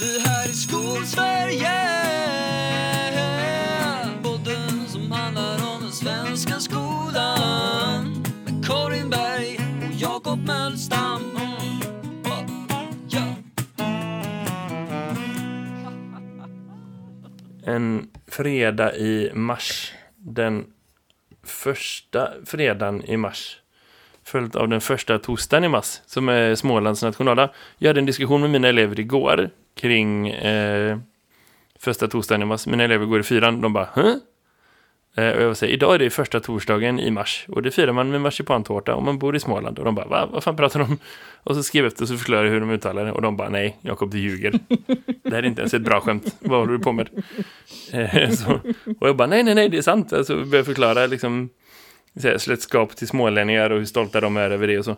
[0.00, 1.70] Det här är Skolsverige
[4.22, 11.22] Podden som handlar om den svenska skolan Med Karin Berg och Jakob Mölstam
[17.66, 19.92] En fredag i mars.
[20.16, 20.64] Den
[21.44, 23.56] första fredagen i mars.
[24.24, 27.50] Följt av den första torsdagen i mars, som är Smålands nationaldag.
[27.78, 30.98] Jag hade en diskussion med mina elever igår kring eh,
[31.78, 32.66] första torsdagen i mars.
[32.66, 34.20] Mina elever går i fyran, de bara Hä?
[35.14, 38.10] Eh, och jag säger, idag är det första torsdagen i mars och det firar man
[38.10, 39.78] med marsipantårta om man bor i Småland.
[39.78, 40.28] Och de bara, Va?
[40.32, 40.98] vad fan pratar de om?
[41.42, 43.36] Och så skrev jag efter och så förklarade jag hur de uttalar det och de
[43.36, 44.52] bara, nej, Jakob, du ljuger.
[45.22, 47.08] Det här är inte ens ett bra skämt, vad håller du på med?
[47.92, 48.60] Eh, så,
[49.00, 50.12] och jag bara, nej, nej, nej, det är sant.
[50.12, 51.48] Alltså, jag började förklara liksom
[52.38, 54.96] släktskap till smålänningar och hur stolta de är över det och så.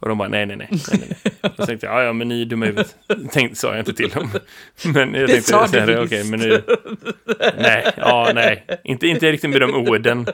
[0.00, 0.68] Och de bara, nej, nej, nej.
[0.70, 2.96] nej, nej, så tänkte jag, ja, ja, men ni är dumma i huvudet.
[3.32, 4.30] Tänkte, sa jag inte till dem.
[4.94, 6.62] Men jag tänkte, sa så du okej, men nu...
[7.58, 8.66] Nej, ja, nej.
[8.84, 10.26] Inte, inte riktigt med de orden.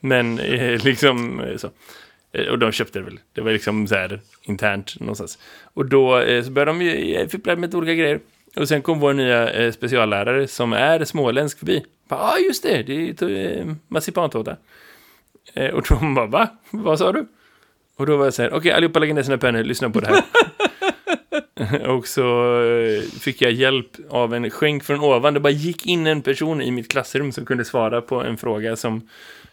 [0.00, 1.70] Men eh, liksom eh, så.
[2.32, 3.20] Eh, Och de köpte det väl.
[3.32, 5.38] Det var liksom så här internt någonstans.
[5.74, 8.20] Och då eh, så började de ju fippla med olika grejer.
[8.56, 11.84] Och sen kom vår nya eh, speciallärare som är småländsk förbi.
[12.08, 14.56] Ja, ah, just det, det är ju, eh, marsipantårta.
[15.54, 16.48] Eh, och de bara, va?
[16.70, 17.26] Vad sa du?
[17.96, 20.06] Och då var jag så här, okej allihopa lägger ner sina pennor, lyssna på det
[20.06, 20.22] här.
[21.96, 25.34] och så eh, fick jag hjälp av en skänk från ovan.
[25.34, 28.76] Det bara gick in en person i mitt klassrum som kunde svara på en fråga
[28.76, 29.08] som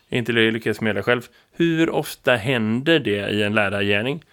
[0.09, 1.21] jag inte lyckades med själv.
[1.51, 4.23] Hur ofta händer det i en lärargärning?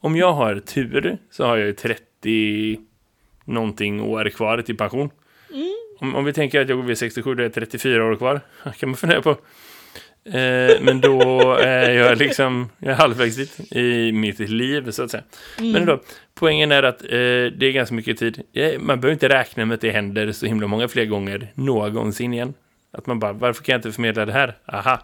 [0.00, 2.80] Om jag har tur så har jag ju 30
[3.44, 5.10] någonting år kvar till pension.
[6.02, 8.40] Om, om vi tänker att jag går vid 67, då är jag 34 år kvar.
[8.78, 9.36] kan man fundera på.
[10.24, 15.10] Eh, men då är jag liksom jag är halvvägs dit i mitt liv, så att
[15.10, 15.22] säga.
[15.58, 16.00] Men då,
[16.34, 18.42] poängen är att eh, det är ganska mycket tid.
[18.52, 22.34] Eh, man behöver inte räkna med att det händer så himla många fler gånger någonsin
[22.34, 22.54] igen.
[22.92, 24.58] Att man bara, varför kan jag inte förmedla det här?
[24.66, 25.00] Aha,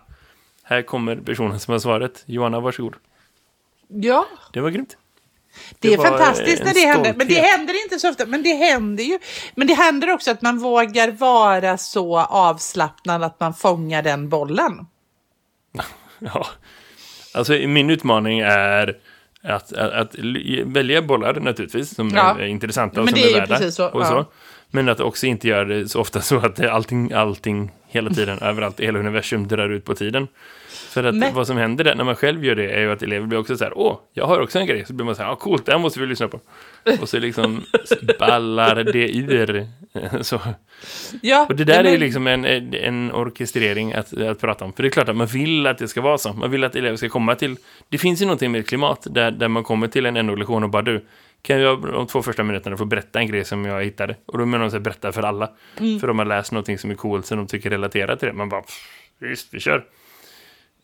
[0.63, 2.23] här kommer personen som har svaret.
[2.27, 2.95] Johanna, varsågod.
[3.89, 4.97] Ja, Det var grymt.
[5.79, 7.15] det, Det är fantastiskt när det händer.
[7.17, 7.57] Men det stolthet.
[7.57, 9.19] händer inte så ofta, men det händer ju.
[9.55, 14.87] Men det händer också att man vågar vara så avslappnad att man fångar den bollen.
[16.35, 16.47] Ja,
[17.35, 18.97] alltså min utmaning är
[19.43, 20.15] att, att, att
[20.65, 22.39] välja bollar naturligtvis som Ja.
[22.41, 23.71] är intressanta och som är är värda.
[23.71, 24.07] så, Och ja.
[24.07, 24.27] så.
[24.71, 28.81] Men att också inte göra det så ofta så att allting, allting hela tiden, överallt
[28.81, 30.29] i hela universum drar ut på tiden.
[30.79, 33.03] För att Men- vad som händer där när man själv gör det är ju att
[33.03, 34.85] elever blir också så här, åh, jag har också en grej.
[34.87, 36.41] Så blir man så här, ja coolt, det här måste vi lyssna på.
[37.01, 37.63] Och så liksom
[38.19, 39.67] ballar det ur.
[40.23, 40.41] Så.
[41.23, 42.45] Ja, Och det där men- är ju liksom en,
[42.75, 44.73] en orkestrering att, att prata om.
[44.73, 46.33] För det är klart att man vill att det ska vara så.
[46.33, 47.57] Man vill att elever ska komma till...
[47.89, 50.71] Det finns ju någonting med ett klimat där, där man kommer till en NO-lektion och
[50.71, 51.05] bara du,
[51.43, 54.17] kan jag de två första minuterna få berätta en grej som jag hittade?
[54.27, 55.51] Och då menar de så här, berätta för alla.
[55.81, 56.01] Mm.
[56.01, 58.35] För de har läst någonting som är coolt som de tycker relaterar till det.
[58.35, 58.63] Man bara,
[59.21, 59.85] visst, vi kör.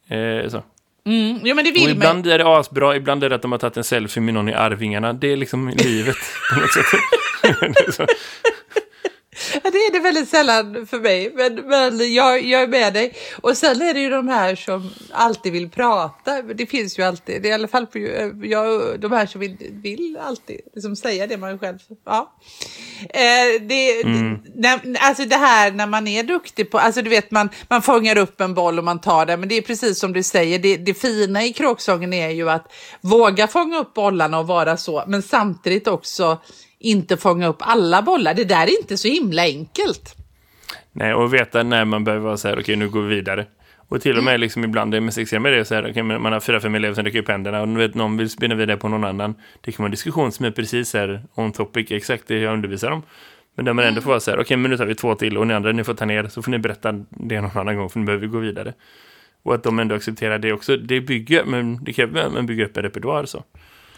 [0.08, 0.62] Eh, så.
[1.06, 1.90] Mm, ja, men det Och vill man.
[1.96, 4.48] ibland är det asbra, ibland är det att de har tagit en selfie med någon
[4.48, 5.12] i Arvingarna.
[5.12, 6.16] Det är liksom livet
[6.54, 8.08] på något sätt.
[9.52, 13.14] Det är det väldigt sällan för mig, men, men jag, jag är med dig.
[13.42, 16.42] Och sen är det ju de här som alltid vill prata.
[16.42, 17.98] Det finns ju alltid, det är i alla fall på,
[18.42, 21.78] jag, de här som vill, vill alltid liksom säga det man själv...
[22.04, 22.34] Ja.
[23.10, 24.38] Eh, det, Mm.
[24.54, 28.18] när, alltså det här när man är duktig på, alltså du vet man, man fångar
[28.18, 30.76] upp en boll och man tar den, men det är precis som du säger, det,
[30.76, 35.22] det fina i kråksången är ju att våga fånga upp bollarna och vara så, men
[35.22, 36.38] samtidigt också
[36.78, 38.34] inte fånga upp alla bollar.
[38.34, 40.16] Det där är inte så himla enkelt.
[40.92, 43.46] Nej, och veta när man behöver vara så här, okej, nu går vi vidare.
[43.88, 46.32] Och till och med liksom ibland det mest extrema är det så här, men man
[46.32, 48.88] har fyra, fem elever som räcker upp händerna och vet någon vill spinna vidare på
[48.88, 49.34] någon annan.
[49.60, 52.90] Det kan vara en diskussion som är precis här on topic, exakt det jag undervisar
[52.90, 53.02] om.
[53.56, 55.38] Men där man ändå får vara så här, okej, men nu tar vi två till
[55.38, 57.90] och ni andra, ni får ta ner, så får ni berätta det någon annan gång,
[57.90, 58.72] för nu behöver vi gå vidare.
[59.42, 62.64] Och att de ändå accepterar det också, det bygger, men det kräver att man bygger
[62.64, 63.44] upp en repertoar så.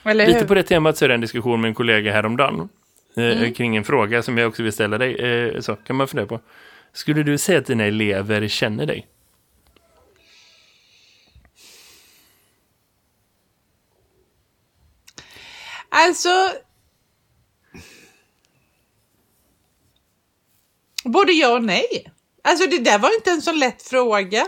[0.07, 0.47] Eller Lite hur?
[0.47, 2.69] på det temat så är det en diskussion med en kollega häromdagen
[3.17, 5.15] eh, kring en fråga som jag också vill ställa dig.
[5.15, 6.41] Eh, så kan man fundera på.
[6.93, 9.07] Skulle du säga att dina elever känner dig?
[15.89, 16.29] Alltså...
[21.05, 22.13] Både ja och nej.
[22.45, 24.47] Alltså det där var inte en så lätt fråga.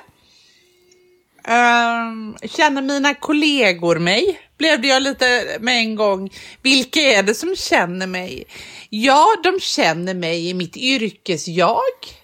[1.45, 4.48] Ehm, känner mina kollegor mig?
[4.59, 6.31] Blev det jag lite med en gång.
[6.63, 8.45] Vilka är det som känner mig?
[8.91, 12.19] Ja, de känner mig i mitt yrkesjag.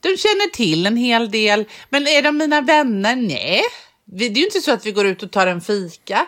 [0.00, 3.16] De känner till en hel del, men är de mina vänner?
[3.16, 3.62] Nej.
[4.04, 6.26] Det är ju inte så att vi går ut och tar en fika.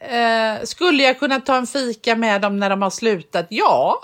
[0.00, 3.46] Eh, skulle jag kunna ta en fika med dem när de har slutat?
[3.50, 4.02] Ja.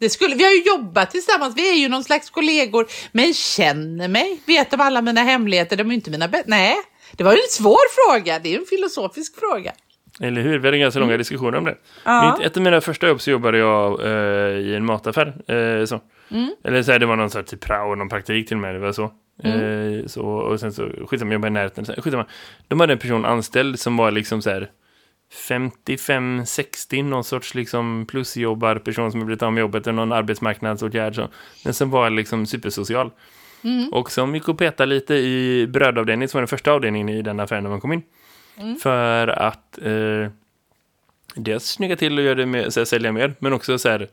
[0.00, 4.08] Det skulle, vi har ju jobbat tillsammans, vi är ju någon slags kollegor, men känner
[4.08, 6.44] mig, vet de alla mina hemligheter, de är ju inte mina bästa.
[6.48, 6.76] Nej,
[7.16, 9.72] det var ju en svår fråga, det är en filosofisk fråga.
[10.20, 10.58] Eller hur?
[10.58, 11.76] Vi hade ganska långa diskussioner om det.
[12.04, 12.36] Ja.
[12.38, 15.26] Mitt, ett av mina första jobb så jobbade jag eh, i en mataffär.
[15.26, 16.00] Eh, så.
[16.64, 18.92] Eller så här, det var någon sorts typ prao, någon praktik till mig, det var
[18.92, 19.04] så.
[19.42, 21.84] Eh, så och sen så, skitsamma, jag jobbade i närheten.
[21.84, 22.26] Skitsamma.
[22.68, 24.70] De hade en person anställd som var liksom så här
[25.48, 31.14] 55-60, någon sorts liksom plusjobbarperson som har blivit av med jobbet, eller någon arbetsmarknadsåtgärd.
[31.14, 31.28] Så.
[31.64, 33.10] Men som var liksom supersocial.
[33.92, 37.40] Och som gick och petade lite i brödavdelningen, som var den första avdelningen i den
[37.40, 38.02] affären när man kom in.
[38.82, 40.30] För att eh,
[41.34, 44.08] dels snygga till och göra det med, så här, sälja mer, men också så här,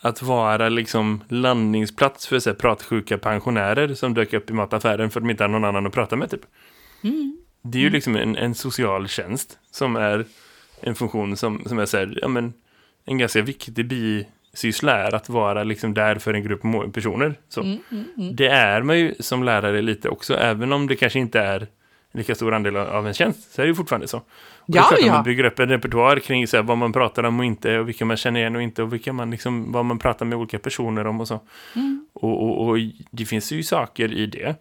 [0.00, 5.20] att vara liksom landningsplats för så här, pratsjuka pensionärer som dök upp i mataffären för
[5.20, 6.40] att de inte hade någon annan att prata med typ.
[7.62, 10.24] Det är ju liksom en, en social tjänst som är
[10.80, 12.52] en funktion som, som är så här, ja men
[13.04, 13.86] en ganska viktig
[14.54, 17.34] bisyssla är att vara liksom där för en grupp personer.
[17.48, 17.78] Så.
[18.32, 22.18] Det är man ju som lärare lite också, även om det kanske inte är en
[22.18, 24.16] lika stor andel av- en tjänst, så är det ju fortfarande så.
[24.18, 24.24] Och
[24.66, 25.12] det är Ja, klart ja.
[25.12, 27.88] man bygger upp en repertoar kring så här, vad man pratar om och inte, och
[27.88, 30.58] vilka man känner igen och inte, och vilka man liksom, vad man pratar med olika
[30.58, 31.40] personer om och så.
[32.12, 32.76] Och, och, och
[33.10, 34.54] det finns ju saker i det.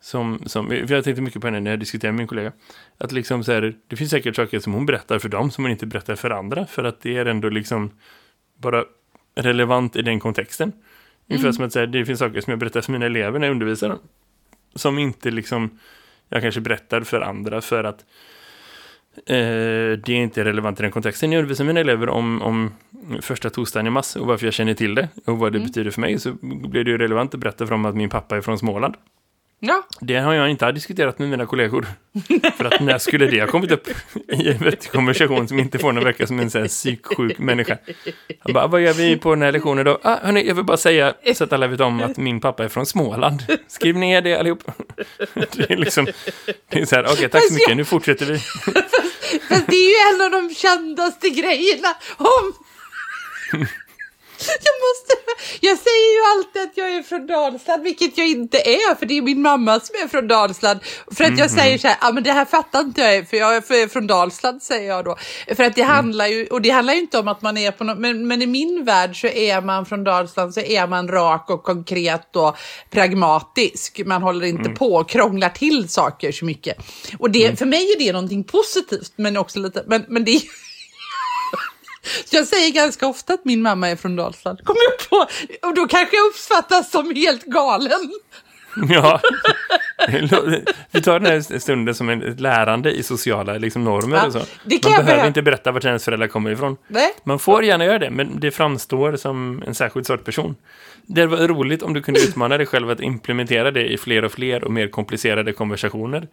[0.00, 2.52] Som, som, för jag tänkte mycket på henne när jag diskuterade med min kollega.
[2.98, 5.70] Att liksom så här, det finns säkert saker som hon berättar för dem som hon
[5.70, 6.66] inte berättar för andra.
[6.66, 7.90] För att det är ändå liksom
[8.60, 8.84] bara
[9.36, 10.72] relevant i den kontexten.
[11.28, 13.52] Ungefär som att säga, det finns saker som jag berättar för mina elever när jag
[13.52, 13.98] undervisar dem.
[14.74, 15.78] Som inte liksom,
[16.28, 18.04] jag kanske berättar för andra för att
[19.26, 21.32] eh, det är inte relevant i den kontexten.
[21.32, 22.72] Jag undervisar mina elever om, om
[23.20, 26.00] första torsdagen i mars och varför jag känner till det och vad det betyder för
[26.00, 26.18] mig.
[26.18, 28.94] Så blir det ju relevant att berätta för dem att min pappa är från Småland.
[29.60, 31.86] Ja, Det har jag inte diskuterat med mina kollegor.
[32.56, 33.88] För att när skulle det ha kommit upp
[34.32, 37.78] i en vettig konversation som inte får någon verka som en sån här psyksjuk människa?
[38.38, 40.00] Han bara, vad gör vi på den här lektionen då?
[40.02, 42.68] Ah, hörni, jag vill bara säga så att alla vet om att min pappa är
[42.68, 43.42] från Småland.
[43.68, 44.62] Skriv ner det allihop.
[45.34, 46.06] Det är liksom,
[46.70, 48.38] det är så här, okej, tack så mycket, nu fortsätter vi.
[49.48, 52.52] fast det är ju en av de kändaste grejerna om...
[54.66, 55.12] Jag, måste,
[55.60, 59.18] jag säger ju alltid att jag är från Dalsland, vilket jag inte är, för det
[59.18, 60.80] är min mamma som är från Dalsland.
[61.10, 63.56] För att jag säger så här, ja men det här fattar inte jag, för jag
[63.56, 65.16] är från Dalsland, säger jag då.
[65.56, 67.84] För att det handlar ju, och det handlar ju inte om att man är på
[67.84, 71.50] något, men, men i min värld så är man från Dalsland så är man rak
[71.50, 72.56] och konkret och
[72.90, 74.00] pragmatisk.
[74.06, 76.76] Man håller inte på och krånglar till saker så mycket.
[77.18, 80.42] Och det, för mig är det någonting positivt, men också lite, men, men det är
[82.24, 84.64] så jag säger ganska ofta att min mamma är från Dalsland.
[84.64, 85.16] Kommer jag på.
[85.68, 88.12] Och då kanske jag uppfattas som helt galen.
[88.88, 89.20] Ja,
[90.90, 94.38] vi tar den här stunden som ett lärande i sociala liksom, normer Ja, och så.
[94.38, 94.44] det
[94.74, 95.26] Man behöver behöva.
[95.26, 96.76] inte berätta vart hennes föräldrar kommer ifrån.
[96.88, 97.14] Nej.
[97.24, 100.56] Man får gärna göra det, men det framstår som en särskild sorts person.
[101.02, 104.32] Det var roligt om du kunde utmana dig själv att implementera det i fler och
[104.32, 106.28] fler och mer komplicerade konversationer.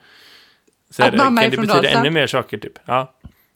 [0.89, 2.05] Så Att här, mamma är kan det från betyda Dalsland?
[2.07, 2.73] ännu mer saker, typ?
[2.85, 3.13] Ja.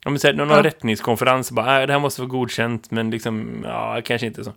[0.08, 0.64] Om vi säger någon Ja.
[0.64, 4.54] rättningskonferens, bara, äh, det här måste vara godkänt, men liksom, ja, kanske inte så.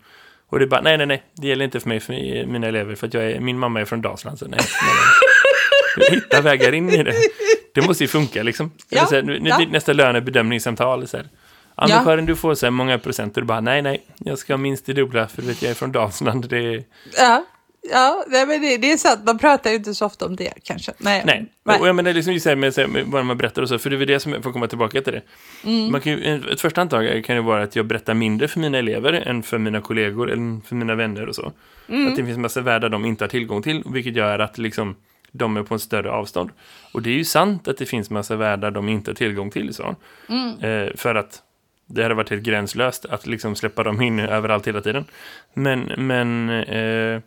[0.48, 2.12] Och det är bara, nej, nej, nej, det gäller inte för mig, för
[2.46, 4.60] mina elever, för att jag är, min mamma är från Dalsland, så nej.
[4.60, 4.92] nej,
[6.10, 6.10] nej.
[6.20, 7.14] Hitta vägar in i det.
[7.74, 8.70] Det måste ju funka liksom.
[8.88, 9.58] Ja, så här, nu- ja.
[9.70, 11.06] Nästa lönebedömningssamtal.
[11.08, 11.26] Så här.
[11.76, 12.16] Men Ja.
[12.16, 14.92] Du får så här många procent och du bara, nej, nej, jag ska minst det
[14.92, 16.48] dubbla, för du vet, jag är från Dalsland.
[16.48, 16.84] Det är...
[17.18, 17.44] Ja,
[17.90, 19.20] ja nej, men det, det är sant.
[19.26, 20.92] Man pratar ju inte så ofta om det kanske.
[20.98, 21.22] Nej.
[21.64, 23.78] Nej, och jag menar liksom just det här med, med vad man berättar och så,
[23.78, 25.22] för det är väl det som, får komma tillbaka till det.
[25.64, 25.92] Mm.
[25.92, 28.78] Man kan ju, ett första antag kan ju vara att jag berättar mindre för mina
[28.78, 31.52] elever än för mina kollegor eller för mina vänner och så.
[31.88, 32.08] Mm.
[32.08, 34.96] Att det finns massa världar de inte har tillgång till, vilket gör att liksom
[35.32, 36.50] de är på en större avstånd.
[36.92, 39.74] Och det är ju sant att det finns massa världar de inte har tillgång till
[39.74, 39.96] så.
[40.28, 40.60] Mm.
[40.60, 41.42] Eh, för att
[41.86, 45.04] det hade varit helt gränslöst att liksom släppa dem in överallt hela tiden.
[45.54, 47.20] Men, men eh,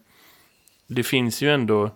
[0.93, 1.91] det finns ju ändå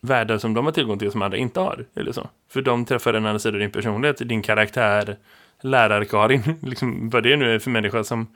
[0.00, 1.84] världar som de har tillgång till som andra inte har.
[1.96, 2.28] Eller så.
[2.50, 5.16] För de träffar en annan sida av din personlighet, din karaktär,
[5.62, 8.26] lärarkarin, liksom, vad det nu är för människa som,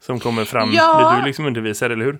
[0.00, 1.10] som kommer fram Ja.
[1.12, 2.18] när du liksom undervisar, eller hur?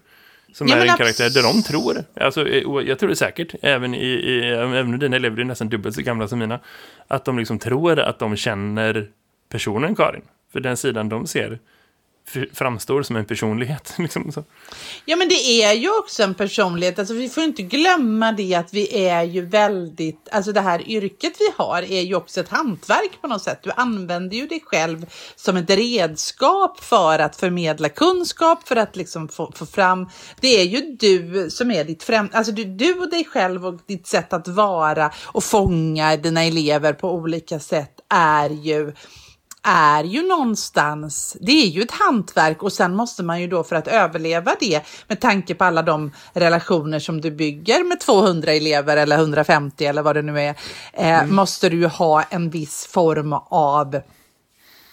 [0.52, 1.96] Som Ja, är en karaktär där de tror.
[2.20, 5.94] Alltså, eh, jag tror det säkert, även, i, i, även dina elever är nästan dubbelt
[5.94, 6.60] så gamla som mina,
[7.08, 9.08] att de liksom tror att de känner
[9.48, 10.22] personen Karin.
[10.52, 11.58] För den sidan de ser
[12.52, 13.94] framstår som en personlighet.
[13.98, 14.44] Liksom.
[15.04, 16.98] Ja, men det är ju också en personlighet.
[16.98, 21.32] Alltså, vi får inte glömma det att vi är ju väldigt, alltså det här yrket
[21.38, 23.60] vi har är ju också ett hantverk på något sätt.
[23.62, 25.06] Du använder ju dig själv
[25.36, 30.08] som ett redskap för att förmedla kunskap, för att liksom få, få fram.
[30.40, 33.80] Det är ju du som är ditt främsta, alltså du, du och dig själv och
[33.86, 38.92] ditt sätt att vara och fånga dina elever på olika sätt är ju
[39.62, 43.76] är ju någonstans, det är ju ett hantverk och sen måste man ju då för
[43.76, 48.96] att överleva det med tanke på alla de relationer som du bygger med 200 elever
[48.96, 50.54] eller 150 eller vad det nu är,
[50.92, 53.94] eh, måste du ju ha en viss form av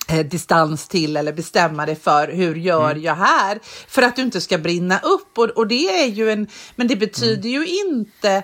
[0.07, 3.59] eh, distans till eller bestämma dig för hur gör jag här?
[3.87, 6.95] För att du inte ska brinna upp och, och det är ju en, men det
[6.95, 8.43] betyder ju inte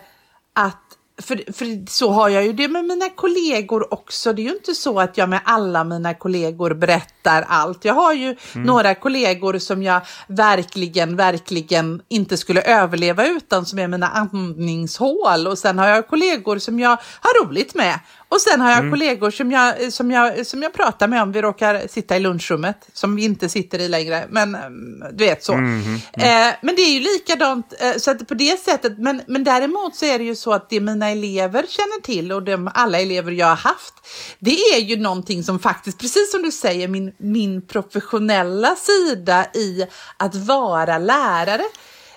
[0.53, 0.90] att
[1.21, 4.33] för, för så har jag ju det med mina kollegor också.
[4.33, 7.85] Det är ju inte så att jag med alla mina kollegor berättar allt.
[7.85, 13.87] Jag har ju några kollegor som jag verkligen, verkligen inte skulle överleva utan som är
[13.87, 15.47] mina andningshål.
[15.47, 17.99] Och sen har jag kollegor som jag har roligt med.
[18.31, 21.41] Och sen har jag kollegor som jag, som, jag, som jag pratar med om vi
[21.41, 25.53] råkar sitta i lunchrummet, som vi inte sitter i längre, men mm, du vet så.
[25.53, 29.95] Eh, men det är ju likadant, eh, så att på det sättet, men, men däremot
[29.95, 33.31] så är det ju så att det mina elever känner till och de, alla elever
[33.31, 33.93] jag har haft,
[34.39, 39.85] det är ju någonting som faktiskt, precis som du säger, min, min professionella sida i
[40.17, 41.63] att vara lärare,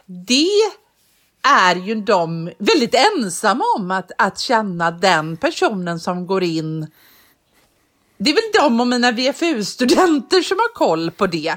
[0.06, 0.83] det
[1.44, 6.90] är ju de väldigt ensamma om att, att känna den personen som går in.
[8.18, 11.56] Det är väl de och mina VFU-studenter som har koll på det.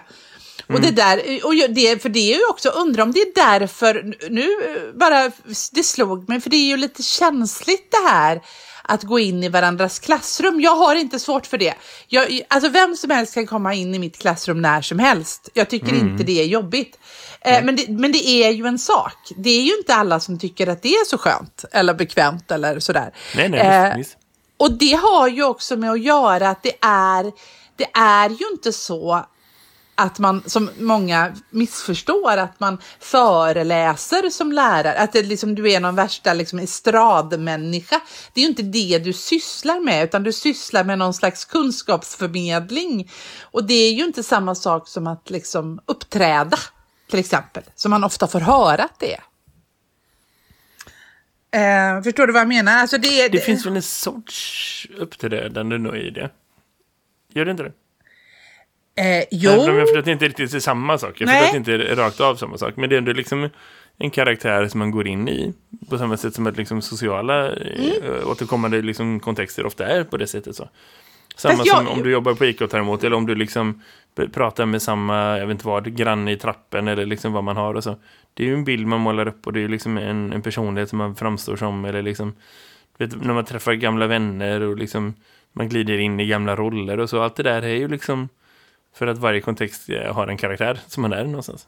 [0.69, 4.15] Och det där, och det, för det är ju också, undrar om det är därför,
[4.29, 4.47] nu
[4.93, 5.31] bara,
[5.71, 8.41] det slog mig, för det är ju lite känsligt det här
[8.89, 10.61] att gå in i varandras klassrum.
[10.61, 11.73] Jag har inte svårt för det.
[12.07, 15.49] Jag, alltså vem som helst kan komma in i mitt klassrum när som helst.
[15.53, 16.99] Jag tycker inte det är jobbigt.
[17.41, 19.13] Eh, men, det, men det är ju en sak.
[19.37, 22.79] Det är ju inte alla som tycker att det är så skönt eller bekvämt eller
[22.79, 23.13] sådär.
[23.35, 24.17] Nej, nej, Eh, visst, visst.
[24.57, 27.31] och det har ju också med att göra att det är,
[27.75, 29.25] det är ju inte så
[29.97, 35.79] att man, som många missförstår, att man föreläser som lärare, att det liksom, du är
[35.79, 38.01] någon värsta liksom, estradmänniska.
[38.33, 43.11] Det är ju inte det du sysslar med, utan du sysslar med någon slags kunskapsförmedling.
[43.41, 46.57] Och det är ju inte samma sak som att liksom, uppträda,
[47.09, 49.23] till exempel, som man ofta får höra att det är.
[51.51, 52.77] Eh, förstår du vad jag menar?
[52.77, 56.29] Alltså det, Det finns väl en sorts uppträdande nog i det?
[57.33, 57.71] Gör det inte det?
[58.97, 59.51] Eh, jo.
[59.51, 61.21] Även om jag förstår att det inte riktigt är samma sak.
[61.21, 62.73] Jag förstår att det inte är rakt av samma sak.
[62.75, 63.49] Men det är ändå liksom
[63.97, 65.53] en karaktär som man går in i.
[65.89, 67.91] På samma sätt som att liksom sociala Mm.
[68.03, 70.55] eh, återkommande liksom kontexter ofta är på det sättet.
[70.55, 70.69] Så.
[71.35, 73.03] Samma jag- som om du jobbar på ICA däremot.
[73.03, 73.81] Eller om du liksom
[74.33, 76.87] pratar med samma, jag vet inte vad, granne i trappen.
[76.87, 77.95] Eller liksom vad man har och så.
[78.33, 79.47] Det är ju en bild man målar upp.
[79.47, 81.85] Och det är ju liksom en, en personlighet som man framstår som.
[81.85, 82.35] Eller liksom,
[82.97, 85.13] vet, när man träffar gamla vänner och liksom
[85.53, 87.21] man glider in i gamla roller och så.
[87.21, 88.29] Allt det där är ju liksom
[88.95, 91.67] för att varje kontext eh, har en karaktär som man är någonstans.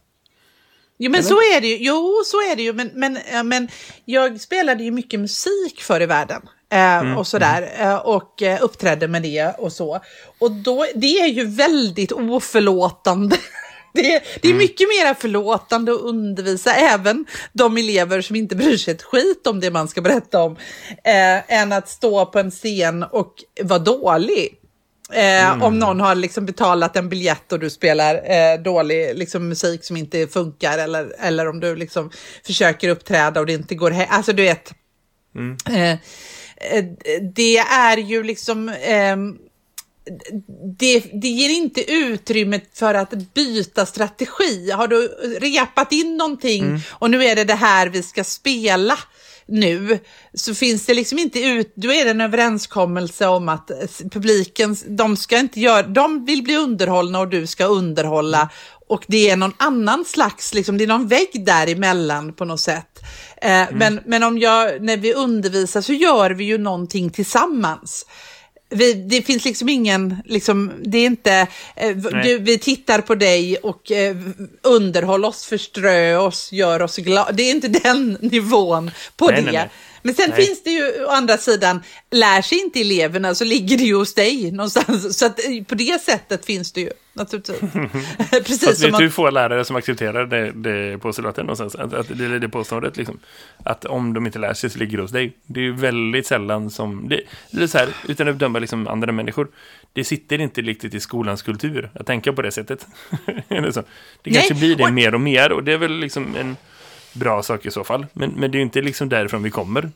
[1.02, 1.78] Jo, men så är det ju.
[1.78, 2.74] Jo, så är det ju.
[2.74, 3.68] Men, men, ja, men
[4.06, 6.42] jag spelade ju mycket musik förr i världen.
[6.72, 7.70] Eh, och sådär.
[7.80, 10.00] Eh, och eh, uppträdde med det och så.
[10.40, 13.38] Och då, det är ju väldigt oförlåtande.
[13.94, 18.78] Det är, det är mycket mer förlåtande att undervisa även de elever som inte bryr
[18.78, 20.56] sig ett skit om det man ska berätta om.
[21.04, 24.59] Eh, än att stå på en scen och vara dålig.
[25.13, 29.84] Eh, Om någon har liksom betalat en biljett och du spelar eh, dålig liksom, musik
[29.84, 32.12] som inte funkar eller, eller om du liksom
[32.46, 34.08] försöker uppträda och det inte går hem.
[34.10, 34.74] Alltså du vet.
[35.70, 36.86] Eh, eh,
[37.36, 38.70] det är ju liksom...
[38.82, 39.38] ehm,
[40.80, 44.72] det, det ger inte utrymme för att byta strategi.
[44.72, 45.08] Har du
[45.39, 49.00] repat in någonting och nu är det det här vi ska spela
[49.51, 50.00] nu
[50.34, 53.72] så finns det liksom inte ut, då är det en överenskommelse om att
[54.12, 58.50] publiken, de ska inte göra, de vill bli underhållna och du ska underhålla
[58.89, 63.00] och det är någon annan slags, liksom, det är någon vägg däremellan på något sätt.
[63.41, 68.06] Eh, men, men om jag, när vi undervisar så gör vi ju någonting tillsammans.
[68.70, 73.58] Vi, det finns liksom ingen, liksom, det är inte, eh, du, vi tittar på dig
[73.58, 74.16] och eh,
[74.62, 77.32] underhåll oss, förströ oss, gör oss glada.
[77.32, 79.42] Det är inte den nivån på Nej, det.
[79.42, 79.70] nej, nej.
[80.02, 83.84] Men sen finns det ju å andra sidan, lär sig inte eleverna så ligger det
[83.84, 85.18] ju hos dig någonstans.
[85.18, 87.60] Så att på det sättet finns det ju naturligtvis.
[88.32, 91.76] Precis Fast vet att, du hur få lärare som accepterar det, det påståendet någonstans?
[91.76, 93.20] Att, att det det påståendet liksom.
[93.64, 95.34] Att om de inte lär sig så ligger det hos dig.
[95.46, 97.10] Det är ju väldigt sällan som...
[97.10, 97.22] Det,
[97.52, 99.48] det är så här, utan att döma liksom andra människor.
[99.94, 102.88] Det sitter inte riktigt i skolans kultur att tänka på det sättet.
[103.50, 103.84] Eller så.
[104.22, 106.56] Det kanske Nej, blir det mer och mer och det är väl liksom en
[107.14, 108.06] bra sak i så fall.
[108.14, 109.92] Men, men det är ju inte liksom därifrån vi kommer.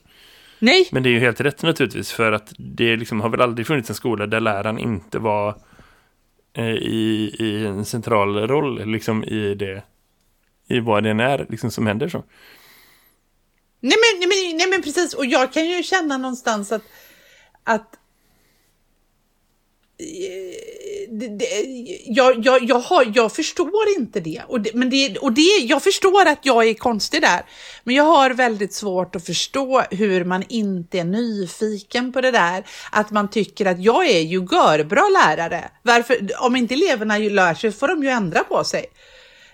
[0.59, 3.67] nej, Men det är ju helt rätt naturligtvis för att det liksom har väl aldrig
[3.67, 5.55] funnits en skola där läraren inte var
[6.53, 9.83] Eh, i, i en central roll liksom i det
[10.67, 12.23] i vad det än är liksom som händer så.
[13.79, 16.83] Nej men, nej, men, nej men precis, och jag kan ju känna någonstans att,
[17.63, 17.99] att
[20.03, 20.73] Eh,
[22.05, 24.41] jag, jag, jag, har, jag förstår inte det.
[24.47, 25.57] Och, det, men det, och det.
[25.61, 27.45] Jag förstår att jag är konstig där.
[27.83, 32.63] Men jag har väldigt svårt att förstå hur man inte är nyfiken på det där.
[32.91, 35.69] Att man tycker att jag är ju görbra lärare.
[35.81, 38.85] Varför, om inte eleverna lär sig får de ju ändra på sig.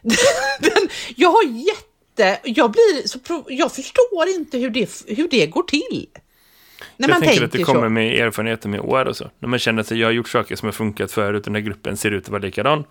[1.16, 2.40] jag har jätte...
[2.44, 6.08] Jag, blir, så, jag förstår inte hur det, hur det går till.
[6.98, 7.90] När jag tänker att det kommer så.
[7.90, 9.30] med erfarenheter med år och så.
[9.40, 11.62] När man känner att jag har gjort saker som har funkat förut och den här
[11.62, 12.84] gruppen ser ut att vara likadan.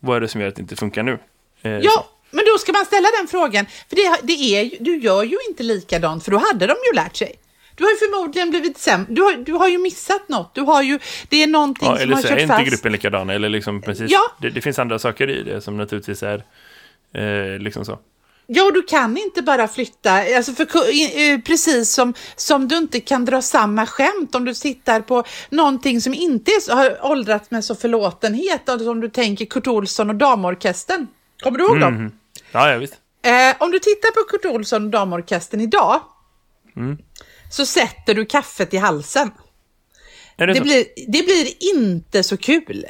[0.00, 1.18] Vad är det som gör att det inte funkar nu?
[1.62, 2.04] Eh, ja, så.
[2.30, 3.66] men då ska man ställa den frågan.
[3.88, 7.16] För det, det är, du gör ju inte likadant, för då hade de ju lärt
[7.16, 7.36] sig.
[7.74, 9.06] Du har ju förmodligen blivit sämre.
[9.08, 10.54] Du har, du har ju missat något.
[10.54, 12.32] Du har ju, det är någonting ja, som har kört fast.
[12.32, 13.30] Eller så är inte gruppen likadan.
[13.30, 14.10] Eller liksom precis.
[14.10, 14.20] Ja.
[14.40, 16.44] Det, det, finns andra saker i det som naturligtvis är
[17.14, 17.98] eh, liksom så.
[18.52, 23.24] Ja, du kan inte bara flytta, alltså för, eh, precis som, som du inte kan
[23.24, 27.74] dra samma skämt om du tittar på någonting som inte är, har åldrats med så
[27.74, 31.06] förlåtenhet, alltså om du tänker Kurt Olsson och Damorkestern.
[31.42, 31.94] Kommer du ihåg mm.
[31.94, 32.12] dem?
[32.52, 32.94] Ja, ja visst.
[33.22, 36.00] Eh, om du tittar på Kurt Olsson och Damorkestern idag,
[36.76, 36.98] mm.
[37.50, 39.30] så sätter du kaffet i halsen.
[40.36, 42.86] Det, det, blir, det blir inte så kul.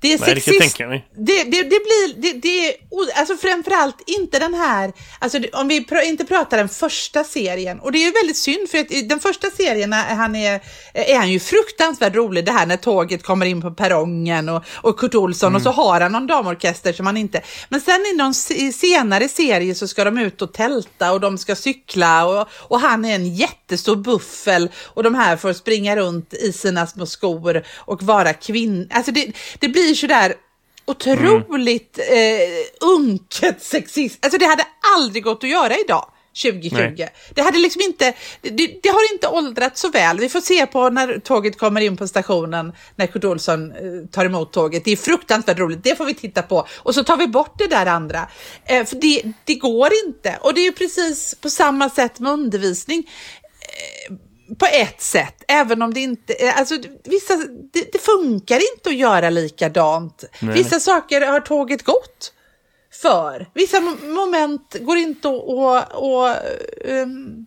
[0.00, 0.78] Det är sexist.
[0.78, 2.76] Det, det, det, blir, det, det,
[3.14, 7.92] alltså framförallt inte den här, alltså om vi pr inte pratar den första serien, och
[7.92, 10.60] det är ju väldigt synd för att i den första serien han är,
[10.94, 14.98] är han ju fruktansvärt rolig, det här när tåget kommer in på perrongen och, och
[14.98, 15.56] Kurt Olsson mm.
[15.56, 18.34] och så har han någon damorkester som han inte, men sen i någon
[18.72, 23.04] senare serie så ska de ut och tälta och de ska cykla och, och han
[23.04, 28.02] är en jättestor buffel och de här får springa runt i sina små skor och
[28.02, 30.34] vara kvinnor, alltså det, det blir blir sådär
[30.84, 32.42] otroligt mm.
[32.42, 34.18] eh, unket sexist.
[34.24, 34.66] Alltså det hade
[34.96, 36.10] aldrig gått att göra idag.
[36.42, 36.94] 2020.
[36.98, 37.12] Nej.
[37.34, 40.18] Det hade liksom inte, det, det, har inte åldrats så väl.
[40.18, 43.78] Vi får se på när tåget kommer in på stationen, när Kurt Olsson eh,
[44.12, 44.84] tar emot tåget.
[44.84, 46.66] Det är fruktansvärt roligt, det får vi titta på.
[46.76, 48.28] Och så tar vi bort det där andra.
[48.64, 50.38] Eh, för det, det går inte.
[50.40, 53.10] Och det är precis på samma sätt med undervisning.
[54.08, 54.14] Eh,
[54.58, 57.36] på ett sätt, även om det inte, eh, alltså vissa,
[57.72, 60.24] det, det funkar inte att göra likadant.
[60.40, 60.54] Nej.
[60.54, 62.32] Vissa saker har tåget gått
[63.02, 63.46] för.
[63.54, 66.28] Vissa moment går inte att, och,
[66.84, 67.46] um,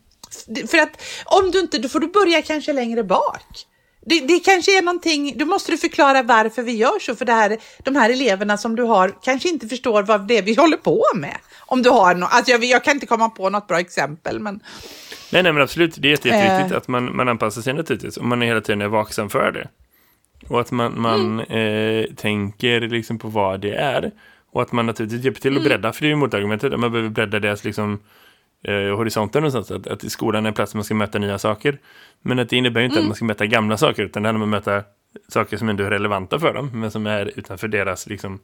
[0.67, 3.67] för att om du inte, då får du börja kanske längre bak.
[4.05, 7.33] Det, det kanske är någonting, då måste du förklara varför vi gör så, för det
[7.33, 10.77] här, de här eleverna som du har kanske inte förstår vad det är vi håller
[10.77, 11.37] på med.
[11.73, 14.59] Om du har no, alltså jag, jag kan inte komma på något bra exempel, men
[15.33, 15.95] Nej, nej men absolut.
[15.97, 16.77] Det är jätteviktigt äh.
[16.77, 18.17] att man, man anpassar sig naturligtvis.
[18.17, 19.67] Och man är hela tiden är vaksam för det.
[20.47, 22.03] Och att man, man mm.
[22.03, 24.11] eh, tänker liksom på vad det är.
[24.51, 25.67] Och att man naturligtvis hjälper till att mm.
[25.67, 25.93] bredda.
[25.93, 26.73] För det är ju motargumentet.
[26.73, 27.99] Att man behöver bredda deras liksom,
[28.63, 29.71] eh, horisonten någonstans.
[29.71, 31.77] Att, att skolan är en plats där man ska möta nya saker.
[32.21, 33.05] Men att det innebär ju inte mm.
[33.05, 34.03] att man ska möta gamla saker.
[34.03, 34.83] Utan det handlar om att möta
[35.27, 36.69] saker som ändå är relevanta för dem.
[36.73, 38.39] Men som är utanför deras, liksom,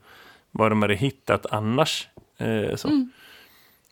[0.52, 2.08] vad de hade hittat annars.
[2.38, 2.88] Eh, så.
[2.88, 3.12] Mm.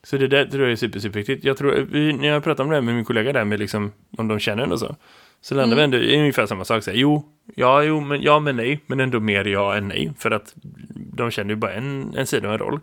[0.03, 1.43] Så det där tror jag är super, superviktigt.
[1.43, 4.27] Jag tror, när jag pratar om det här med min kollega där, med liksom, om
[4.27, 4.95] de känner och så.
[5.41, 5.91] Så landar mm.
[5.91, 6.83] vi ändå i ungefär samma sak.
[6.83, 8.79] Så här, jo, ja, jo, men, ja, men nej.
[8.87, 10.13] Men ändå mer ja än nej.
[10.19, 10.53] För att
[10.93, 12.79] de känner ju bara en, en sida och en roll.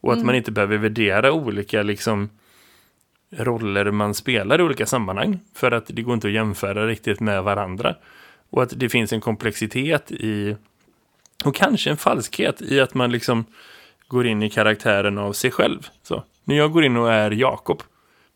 [0.00, 0.26] Och att mm.
[0.26, 2.30] man inte behöver värdera olika liksom,
[3.36, 5.40] roller man spelar i olika sammanhang.
[5.54, 7.94] För att det går inte att jämföra riktigt med varandra.
[8.50, 10.56] Och att det finns en komplexitet i,
[11.44, 13.44] och kanske en falskhet i att man liksom
[14.08, 15.86] går in i karaktären av sig själv.
[16.02, 16.24] Så.
[16.46, 17.82] När jag går in och är Jakob.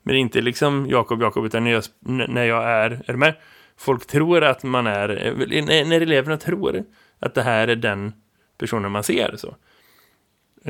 [0.03, 1.83] Men inte liksom Jakob, Jakob, utan när jag,
[2.29, 3.35] när jag är, är med?
[3.77, 6.85] Folk tror att man är, när eleverna tror
[7.19, 8.13] att det här är den
[8.59, 9.35] personen man ser.
[9.37, 9.55] så.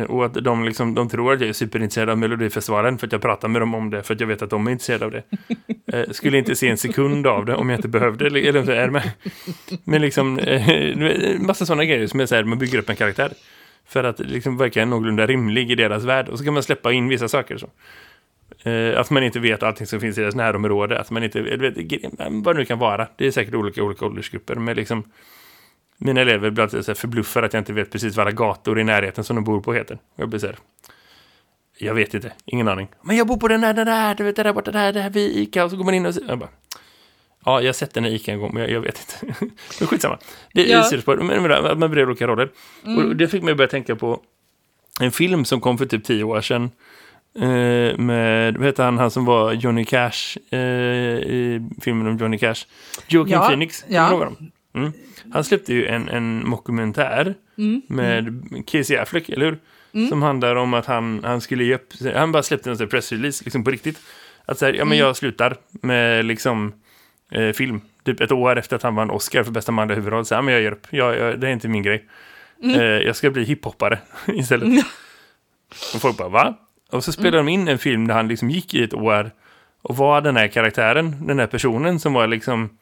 [0.09, 3.22] Och att de, liksom, de tror att jag är superintresserad av Melodifestivalen för att jag
[3.22, 5.22] pratar med dem om det för att jag vet att de är intresserade av det.
[5.92, 8.90] Eh, skulle inte se en sekund av det om jag inte behövde eller så är
[8.90, 9.11] med.
[9.85, 13.33] Men liksom eh, massa sådana grejer som är så här, man bygger upp en karaktär.
[13.90, 16.29] För att liksom verka någorlunda rimlig i deras värld.
[16.29, 17.59] Och så kan man släppa in vissa saker.
[17.59, 17.70] Så.
[18.70, 21.00] Eh, att man inte vet allting som finns i deras närområde.
[21.00, 21.74] Att man inte vet
[22.18, 23.09] vad det nu kan vara.
[23.16, 24.55] Det är säkert olika olika åldersgrupper.
[24.55, 25.05] Men liksom,
[25.98, 28.85] mina elever blir alltid så förbluffade att jag inte vet precis vad alla gator i
[28.85, 29.98] närheten som de bor på heter.
[30.16, 30.57] Jag blir så här,
[31.79, 32.88] jag vet inte, ingen aning.
[33.03, 35.11] Men jag bor på den där, den där, du vet, det där borta, där, där
[35.11, 35.64] vid Ica.
[35.64, 36.50] Och så går man in och så, jag bara,
[37.44, 39.35] Ja, jag har sett den i Ica en gång, men jag, jag vet inte.
[39.79, 40.18] men skitsamma.
[40.53, 40.85] Det är ja.
[40.85, 42.50] sidospår, men man blir olika roller.
[42.85, 42.98] Mm.
[42.98, 44.22] Och det fick mig att börja tänka på
[45.00, 46.70] en film som kom för typ tio år sedan.
[47.35, 52.38] Eh, med, vad heter han, han som var Johnny Cash eh, i filmen om Johnny
[52.38, 52.66] Cash?
[53.09, 53.48] Joaquin ja.
[53.48, 54.33] Phoenix, ja.
[54.74, 54.92] Mm.
[55.33, 57.83] Han släppte ju en, en dokumentär mm.
[57.88, 58.62] med mm.
[58.62, 59.59] Casey Affleck, eller hur?
[59.92, 60.09] Mm.
[60.09, 63.64] Som handlar om att han, han skulle ge upp, han bara släppte en pressrelease liksom
[63.64, 64.00] på riktigt.
[64.44, 65.07] Att säga, ja men mm.
[65.07, 66.72] jag slutar med liksom
[67.31, 67.81] eh, film.
[68.05, 70.25] typ ett år efter att han vann Oscar för bästa manliga huvudroll.
[70.25, 72.05] Så, ja, men jag ger upp, jag, jag, det är inte min grej.
[72.62, 74.85] Eh, jag ska bli hiphoppare istället.
[75.95, 76.59] Och folk bara, va?
[76.90, 79.31] Och så spelade de in en film där han liksom gick i ett år
[79.83, 82.79] och var den här karaktären, den här personen som var liksom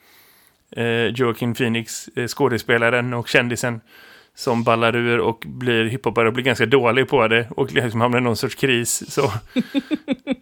[0.77, 3.81] eh, Joaquin Phoenix, eh, skådespelaren och kändisen
[4.39, 8.19] som ballar ur och blir hiphopare och blir ganska dålig på det och liksom hamnar
[8.19, 9.13] i någon sorts kris.
[9.13, 9.33] Så.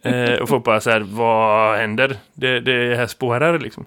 [0.09, 2.17] eh, och folk bara så här, vad händer?
[2.33, 3.85] Det, det här spårar liksom.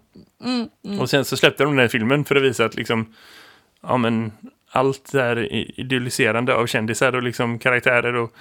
[1.01, 3.15] Och sen så släppte de den här filmen för att visa att liksom,
[3.83, 4.33] ja men
[4.71, 8.33] allt det här idealiserande av kändisar och liksom karaktärer och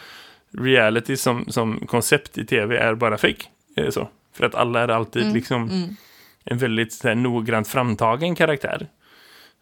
[0.52, 3.46] reality som, som koncept i tv är bara fake.
[3.76, 4.10] Eh, så.
[4.34, 5.70] För att alla är alltid liksom
[6.44, 8.88] en väldigt så här, noggrant framtagen karaktär.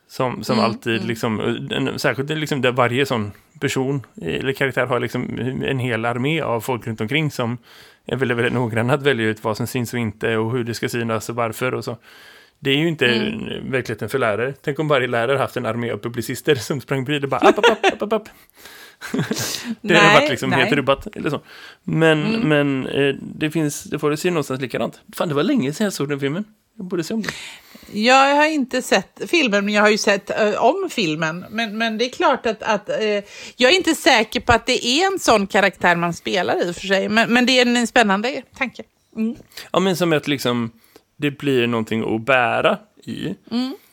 [0.09, 1.39] Som, som alltid liksom,
[1.71, 6.61] en, särskilt liksom där varje sån person eller karaktär har liksom en hel armé av
[6.61, 7.57] folk runt omkring som
[8.05, 10.73] är väldigt, väldigt noggranna att välja ut vad som syns och inte och hur det
[10.73, 11.97] ska synas och varför och så.
[12.59, 13.05] Det är ju inte
[13.63, 14.53] verkligheten för lärare.
[14.61, 17.57] Tänk om varje lärare haft en armé av publicister som sprang bredvid och bara app,
[17.57, 18.29] app, app, app, app.
[19.81, 20.59] det har Nej, varit liksom nej.
[20.59, 21.41] helt rubbat eller så.
[21.83, 25.01] Men, men eh, det finns, det får du se någonstans likadant.
[25.15, 26.43] Fan, det var länge sedan jag såg den filmen.
[26.77, 27.31] Jag borde se om den.
[27.91, 31.45] Jag har inte sett filmen, men jag har ju sett eh, om filmen.
[31.49, 33.23] Men, men det är klart att, att eh,
[33.55, 36.75] jag är inte säker på att det är en sån karaktär man spelar i och
[36.75, 37.09] för sig.
[37.09, 38.83] Men, men det är en spännande tanke.
[39.71, 40.71] Ja, men som att liksom
[41.17, 43.35] det blir någonting att bära i.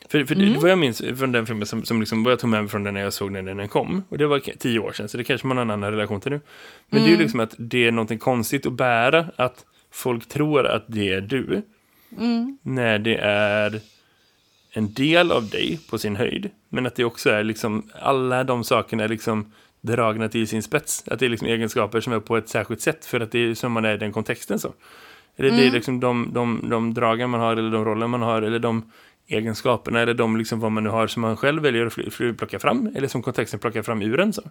[0.09, 2.39] För, för det, det var jag minns från den filmen som, som liksom, vad jag
[2.39, 4.03] tog med mig från den när jag såg den när den kom.
[4.09, 6.31] Och det var tio år sedan, så det kanske man har en annan relation till
[6.31, 6.41] nu.
[6.89, 10.67] Men det är ju liksom att det är någonting konstigt att bära, att folk tror
[10.67, 11.61] att det är du.
[12.61, 13.81] När det är
[14.71, 16.49] en del av dig på sin höjd.
[16.69, 21.03] Men att det också är liksom, alla de sakerna är liksom dragna till sin spets.
[21.07, 23.53] Att det är liksom egenskaper som är på ett särskilt sätt för att det är
[23.53, 24.73] som man är i den kontexten så.
[25.37, 28.41] Eller det är liksom de, de, de dragen man har eller de roller man har
[28.41, 28.91] eller de
[29.27, 32.89] egenskaperna eller de liksom vad man nu har som man själv väljer att plocka fram
[32.95, 34.41] eller som kontexten plockar fram ur en så.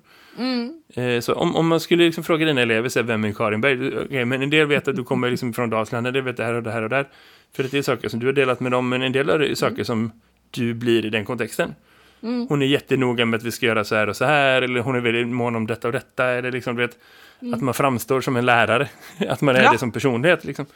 [0.94, 3.60] Eh, så om, om man skulle liksom fråga dina elever så här, vem är Karin
[3.60, 3.98] Berg?
[3.98, 6.44] Okej, men en del vet att du kommer liksom från Dalsland, en del vet det
[6.44, 7.08] här och det här och det här.
[7.56, 9.54] För att det är saker som du har delat med dem, men en del är
[9.54, 10.12] saker som
[10.50, 11.74] du blir i den kontexten.
[12.48, 14.96] Hon är jättenoga med att vi ska göra så här och så här, eller hon
[14.96, 16.98] är väldigt mån om detta och detta, eller liksom, vet,
[17.54, 18.88] att man framstår som en lärare,
[19.28, 19.72] att man är Ja.
[19.72, 20.44] det som personlighet.
[20.44, 20.66] Liksom.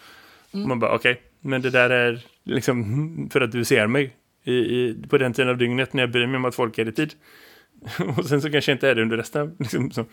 [0.50, 4.96] Man bara, okej, men det där är liksom för att du ser mig i, i,
[5.08, 7.14] på den tiden av dygnet när jag bryr mig om att folk är i tid.
[8.16, 9.56] och sen så kanske jag inte är det under resten.
[9.58, 10.04] Liksom, så.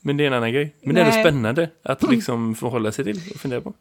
[0.00, 0.76] Men det är en annan grej.
[0.82, 1.24] Men det är ändå Nej.
[1.24, 3.74] spännande att liksom förhålla sig till och fundera på.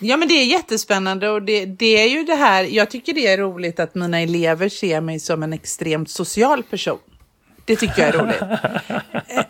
[0.00, 2.64] Ja, men det är jättespännande och det, det är ju det här.
[2.64, 6.98] Jag tycker det är roligt att mina elever ser mig som en extremt social person.
[7.64, 8.42] Det tycker jag är roligt.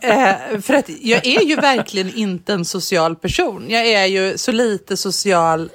[0.01, 3.67] Eh, eh, för att jag är ju verkligen inte en social person.
[3.69, 5.71] Jag är ju så lite social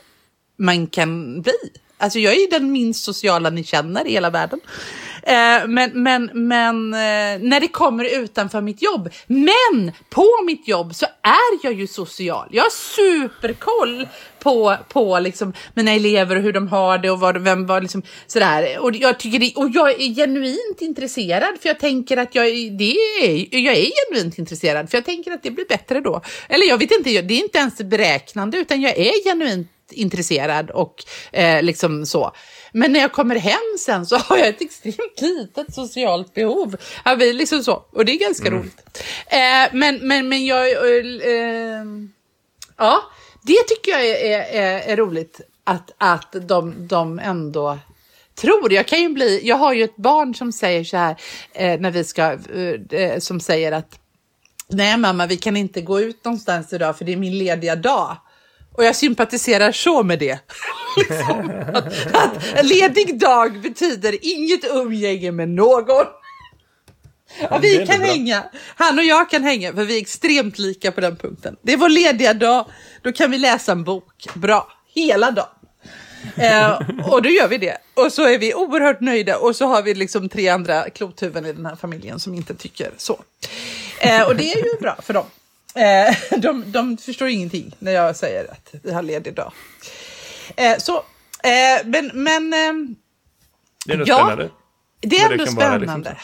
[0.58, 1.54] man kan bli.
[1.98, 4.60] Alltså jag är ju den minst sociala ni känner i hela världen.
[5.28, 9.10] Eh, men men, men eh, när det kommer utanför mitt jobb.
[9.28, 12.48] Men på mitt jobb så är jag ju social.
[12.52, 14.08] Jag har superkoll
[14.40, 18.02] på, på liksom mina elever och hur de har det och vad, vem var liksom
[18.28, 18.80] sådär.
[18.80, 22.78] Och jag, tycker det, och jag är genuint intresserad för jag tänker att jag, är-
[22.78, 22.92] det
[23.26, 26.22] är, jag är genuint intresserad för jag tänker att det blir bättre då.
[26.50, 30.70] Eller jag vet inte, jag- det är inte ens beräknande utan jag är genuint intresserad
[30.72, 30.96] och
[31.32, 32.32] eh, liksom så.
[32.78, 36.76] Men när jag kommer hem sen så har jag ett extremt litet socialt behov.
[37.06, 37.86] Ja, vi liksom så.
[37.92, 39.04] Och det är ganska roligt.
[39.28, 40.72] Eh, men, men, men jag...
[40.72, 41.86] Eh,
[42.78, 43.02] ja,
[43.44, 45.42] det tycker jag är, är, är, är roligt.
[45.64, 47.80] Att, att de, de ändå
[48.36, 48.74] tror.
[48.74, 49.42] Jag kan ju bli...
[49.44, 51.16] Jag har ju ett barn som säger så här
[51.54, 52.24] eh, när vi ska...
[52.34, 54.00] Eh, eh, som säger att
[54.68, 58.18] Nej mamma, vi kan inte gå ut någonstans idag för det är min lediga dag.
[58.78, 60.40] Och jag sympatiserar så med det.
[60.98, 66.06] liksom, att, att ledig dag betyder inget umgänge med någon.
[67.40, 68.08] Är vi kan bra.
[68.08, 68.44] hänga,
[68.76, 71.56] han och jag kan hänga, för vi är extremt lika på den punkten.
[71.62, 72.66] Det är vår lediga dag,
[73.02, 74.28] då kan vi läsa en bok.
[74.34, 75.48] Bra, hela dagen.
[76.38, 76.80] Eh,
[77.12, 77.78] och då gör vi det.
[77.94, 81.54] Och så är vi oerhört nöjda och så har vi liksom tre andra klothuvuden i
[81.54, 83.20] den här familjen som inte tycker så.
[84.00, 85.26] Eh, och det är ju bra för dem.
[85.76, 89.54] Eh, de, de förstår ingenting när jag säger att vi har ledig dag.
[90.58, 90.98] Eh, så,
[91.44, 92.96] eh, men, men ehm,
[93.86, 94.50] Det är ändå Ja, spännande.
[95.02, 96.18] det är det ändå vara, liksom, spännande.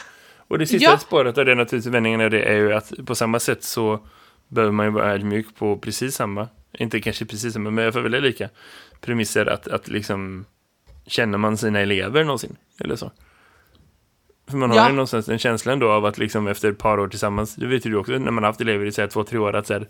[0.48, 0.98] Och det sista Ja.
[0.98, 4.06] spåret av det naturligtvis vändningen av det är ju att på samma sätt så
[4.48, 8.00] behöver man ju vara ödmjuk på precis samma, inte kanske precis samma, men jag får
[8.00, 8.48] väldigt lika
[9.00, 10.44] premisser att, att liksom
[11.06, 13.10] känner man sina elever någonsin, eller så.
[14.50, 14.86] För man har Ja.
[14.88, 17.86] ju någonstans en känsla ändå av att liksom efter ett par år tillsammans, det vet
[17.86, 19.66] ju du också när man har haft elever i så här, två, tre år, att
[19.66, 19.86] så här,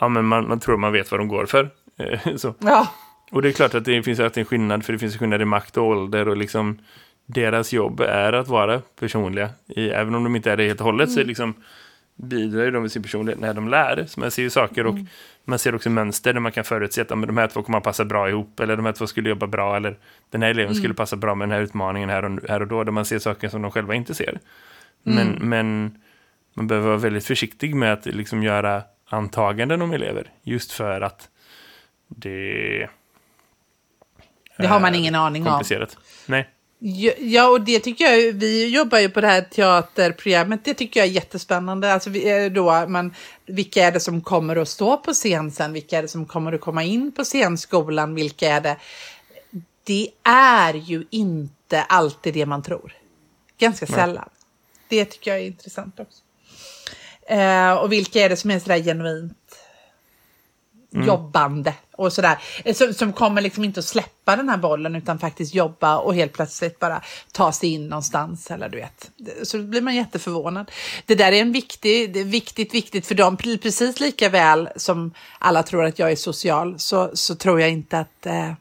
[0.00, 1.70] ja men man, man tror man vet vad de går för.
[1.98, 2.54] Eh, så.
[2.58, 2.88] Ja,
[3.30, 5.42] Och det är klart att det finns alltid en skillnad, för det finns en skillnad
[5.42, 6.78] i makt och ålder och liksom
[7.26, 9.50] deras jobb är att vara personliga.
[9.68, 11.54] I, även om de inte är det helt och hållet så är liksom
[12.16, 14.04] bidrar de med sin personlighet när de lär.
[14.08, 14.94] Så man ser ju saker och
[15.44, 17.84] man ser också mönster där man kan förutse att men de här två kommer att
[17.84, 19.98] passa bra ihop eller de här två skulle jobba bra eller
[20.30, 22.84] den här eleven skulle passa bra med den här utmaningen här och, här och då
[22.84, 24.40] där man ser saker som de själva inte ser.
[25.02, 25.98] Men, men
[26.54, 31.28] man behöver vara väldigt försiktig med att liksom göra antaganden om elever just för att
[32.08, 32.88] det
[34.56, 35.58] Det har man ingen aning om.
[36.26, 36.53] Nej.
[37.18, 41.06] Ja, och det tycker jag, vi jobbar ju på det här teaterprogrammet, det tycker jag
[41.06, 41.92] är jättespännande.
[41.92, 43.14] Alltså vi, då, man,
[43.46, 45.72] vilka är det som kommer att stå på scen sen?
[45.72, 48.14] Vilka är det som kommer att komma in på scenskolan?
[48.14, 48.76] Vilka är det?
[49.84, 52.92] Det är ju inte alltid det man tror.
[53.58, 54.28] Ganska sällan.
[54.88, 56.22] Det tycker jag är intressant också.
[57.26, 59.43] Eh, och vilka är det som är sådär genuint
[60.94, 61.06] Mm.
[61.06, 62.38] jobbande och sådär.
[62.64, 66.14] Eh, som, som kommer liksom inte att släppa den här bollen utan faktiskt jobba och
[66.14, 67.02] helt plötsligt bara
[67.32, 69.10] ta sig in någonstans eller du vet.
[69.42, 70.70] Så blir man jätteförvånad.
[71.06, 73.36] Det där är en viktig, det är viktigt, viktigt för dem.
[73.36, 77.98] Precis lika väl som alla tror att jag är social så, så tror jag inte
[77.98, 78.52] att eh,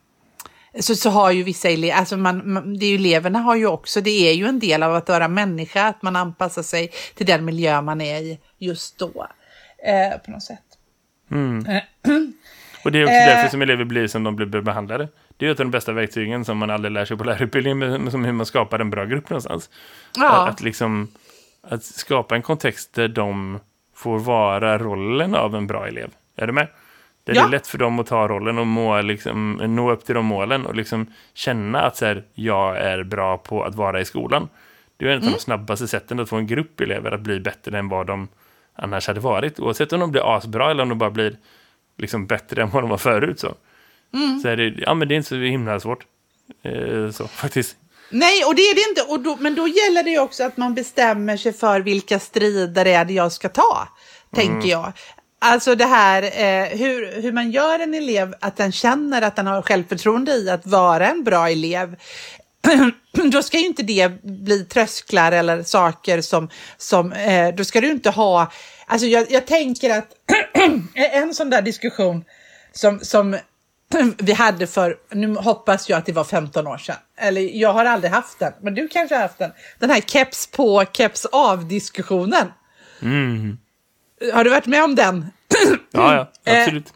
[0.80, 3.67] så, så har ju vissa elever, alltså man, man, det är ju eleverna har ju
[3.67, 7.26] också, det är ju en del av att vara människa, att man anpassar sig till
[7.26, 9.28] den miljö man är i just då.
[9.86, 10.73] Eh, på något sätt.
[12.86, 13.26] Och det är också Eh.
[13.28, 15.08] därför som elever blir som de blir behandlade.
[15.38, 17.80] Det är ju ett av de bästa verktygen som man aldrig lär sig på lärarutbildningen,
[17.80, 19.70] men som hur man skapar en bra grupp någonstans.
[20.16, 20.48] Ja.
[20.48, 21.08] Att, liksom,
[21.68, 23.60] att skapa en kontext där de
[23.96, 26.10] får vara rollen av en bra elev.
[26.36, 26.68] Är du med?
[27.24, 27.46] Där det Ja.
[27.46, 30.66] är lätt för dem att ta rollen och må, liksom, nå upp till de målen
[30.66, 34.48] och liksom känna att så här, jag är bra på att vara i skolan.
[34.98, 35.34] Det är en av Mm.
[35.34, 38.28] de snabbaste sätten att få en grupp elever att bli bättre än vad de
[38.76, 39.60] annars hade varit.
[39.60, 41.38] Oavsett om de blir asbra eller om de bara blir
[41.98, 43.40] liksom bättre än vad de var förut.
[43.40, 43.54] Så,
[44.14, 44.40] Mm.
[44.40, 46.06] så är det, ja, men det är inte så himla svårt.
[46.64, 47.76] Eh, så, faktiskt.
[48.10, 49.02] Nej, och det är det inte.
[49.02, 52.86] Och då, men då gäller det ju också att man bestämmer sig för vilka strider
[52.86, 53.88] är det jag ska ta,
[54.36, 54.94] tänker jag.
[55.40, 59.48] Alltså det här eh, hur, hur man gör en elev att den känner att den
[59.48, 61.96] har självförtroende i att vara en bra elev.
[63.32, 67.91] då ska ju inte det bli trösklar eller saker som, som eh, då ska du
[67.91, 68.52] inte ha,
[68.88, 70.08] alltså jag, jag tänker att
[70.93, 72.23] en sån där diskussion
[72.71, 73.38] som, som
[74.17, 76.95] vi hade för, nu hoppas jag att det var 15 år sedan.
[77.17, 79.52] Eller jag har aldrig haft den, men du kanske har haft den.
[79.80, 82.52] Den här keps på, keps av diskussionen.
[84.34, 85.28] Har du varit med om den?
[85.91, 86.88] Ja, ja, absolut.
[86.88, 86.93] Eh,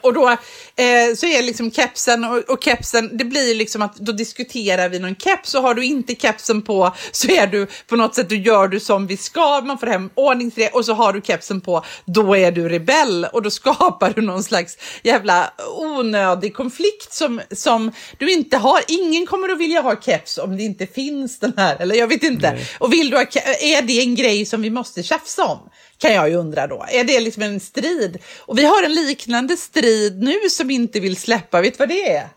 [0.00, 4.12] Och då eh, så är liksom kepsen och, och kepsen, det blir liksom att då
[4.12, 8.14] diskuterar vi någon keps och har du inte kepsen på så är du på något
[8.14, 11.20] sätt, då gör du som vi ska, man får hem ordningsregler och så har du
[11.20, 17.12] kepsen på, då är du rebell och då skapar du någon slags jävla onödig konflikt
[17.12, 21.38] som, som du inte har, ingen kommer att vilja ha keps om det inte finns
[21.38, 22.58] den här, eller jag vet inte.
[22.78, 23.22] Och vill du ha,
[23.60, 25.58] är det en grej som vi måste tjafsa om?
[26.02, 26.86] Kan jag ju undra då.
[26.88, 28.18] Är det liksom en strid?
[28.38, 31.60] Och vi har en liknande strid nu som inte vill släppa.
[31.60, 32.28] Vet du vad det är?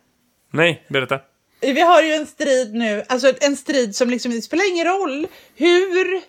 [0.53, 1.19] Nej, berätta.
[1.61, 5.27] Vi har ju en strid nu, alltså en strid som liksom, det spelar ingen roll
[5.55, 6.21] hur,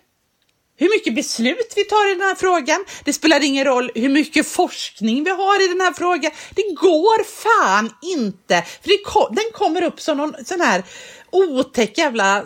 [0.77, 2.85] hur mycket beslut vi tar i den här frågan.
[3.03, 6.31] Det spelar ingen roll hur mycket forskning vi har i den här frågan.
[6.55, 10.83] Det går fan inte, för det den kommer upp som någon sån här
[11.31, 12.45] otäck jävla,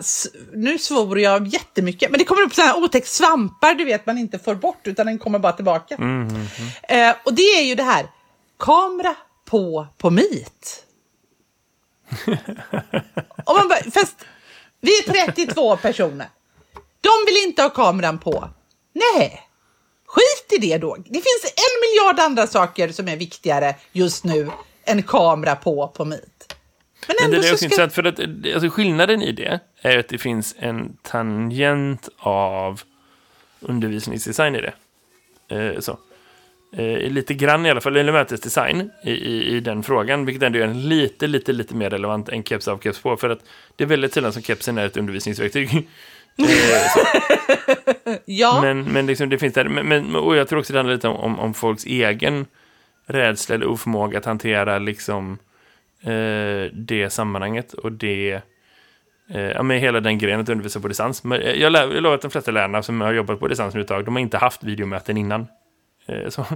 [0.52, 4.18] nu svor jag jättemycket, men det kommer upp såna här otäck svampar du vet man
[4.18, 5.94] inte får bort utan den kommer bara tillbaka.
[6.82, 8.06] Eh, och det är ju det här,
[8.58, 9.14] kamera
[9.44, 10.84] på på Meet.
[13.46, 14.16] Och man bara, fast
[14.80, 16.28] vi är 32 personer.
[17.00, 18.48] De vill inte ha kameran på.
[18.92, 19.42] Nej,
[20.06, 20.96] skit i det då.
[20.96, 24.50] Det finns en miljard andra saker som är viktigare just nu
[24.84, 26.31] än kamera på på Meet.
[27.08, 27.64] Men Men det är så också ska...
[27.64, 28.20] intressant för att
[28.54, 32.80] alltså, skillnaden i det är att det finns en tangent av
[33.60, 34.72] undervisningsdesign i det.
[35.56, 35.98] Eh, så.
[36.76, 40.58] Eh, lite grann i alla fall, eller mötesdesign i, i, i den frågan, vilket ändå
[40.58, 43.40] är en lite, lite, lite mer relevant än keps av keps på, för att
[43.76, 45.88] det är väldigt sällan som kepsen är ett undervisningsverktyg.
[46.38, 46.46] Eh.
[48.24, 50.94] Ja, Men, men liksom det finns där, men, men, och jag tror också det handlar
[50.94, 52.46] lite om, om, om folks egen
[53.06, 55.38] rädsla eller oförmåga att hantera liksom
[56.72, 58.42] det sammanhanget och det
[59.34, 61.24] eh, ja, med hela den grejen att undervisa på distans.
[61.24, 63.74] Men eh, jag, lär, jag lovar att de flesta lärarna som har jobbat på distans
[63.74, 65.46] nu ett tag, de har inte haft videomöten innan.
[66.06, 66.46] Eh, så.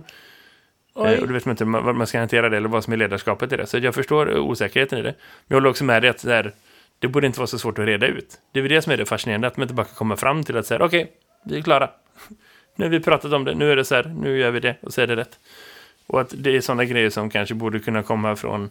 [0.94, 1.14] Oj.
[1.14, 2.96] Eh, och då vet man inte vad man ska hantera det eller vad som är
[2.96, 3.66] ledarskapet i det.
[3.66, 5.14] Så jag förstår eh, osäkerheten i det.
[5.18, 6.52] Men jag håller också med dig att det, här,
[6.98, 8.40] det borde inte vara så svårt att reda ut.
[8.52, 10.42] Det är väl det som är det fascinerande, att man inte bara kan komma fram
[10.42, 11.12] till att säga okej,
[11.44, 11.90] vi är klara.
[12.76, 14.76] Nu har vi pratat om det, nu är det så här, nu gör vi det
[14.80, 15.38] och så är det rätt.
[16.06, 18.70] Och att det är sådana grejer som kanske borde kunna komma från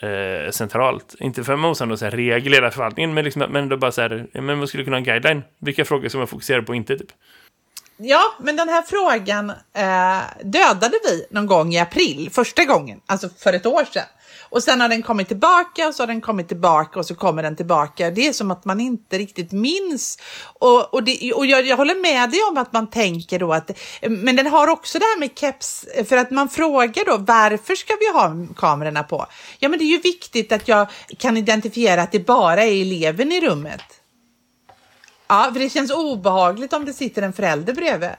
[0.00, 1.14] eh, centralt.
[1.20, 4.26] Inte för att man måste regel i förvaltningen, men, liksom, men då bara så här,
[4.32, 5.42] men man skulle kunna ha en guideline.
[5.58, 7.12] Vilka frågor som man fokuserar på och inte, typ.
[7.96, 13.28] Ja, men den här frågan eh, dödade vi någon gång i april, första gången, alltså
[13.28, 14.06] för ett år sedan.
[14.50, 17.42] Och sen har den kommit tillbaka och så har den kommit tillbaka och så kommer
[17.42, 18.10] den tillbaka.
[18.10, 20.18] Det är som att man inte riktigt minns.
[20.42, 23.70] Och, och, det, och jag, jag håller med dig om att man tänker då att,
[24.02, 27.94] men den har också det här med keps, för att man frågar då varför ska
[28.00, 29.26] vi ha kamerorna på?
[29.58, 30.86] Ja, men det är ju viktigt att jag
[31.18, 33.82] kan identifiera att det bara är eleven i rummet.
[35.28, 38.10] Ja, för det känns obehagligt om det sitter en förälder bredvid.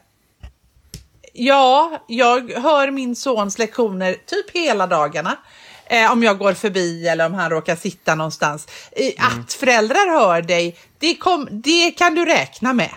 [1.33, 5.37] Ja, jag hör min sons lektioner typ hela dagarna.
[5.89, 8.67] Eh, om jag går förbi eller om han råkar sitta någonstans.
[8.91, 9.41] Eh, mm.
[9.41, 12.91] Att föräldrar hör dig, det, kom, det kan du räkna med.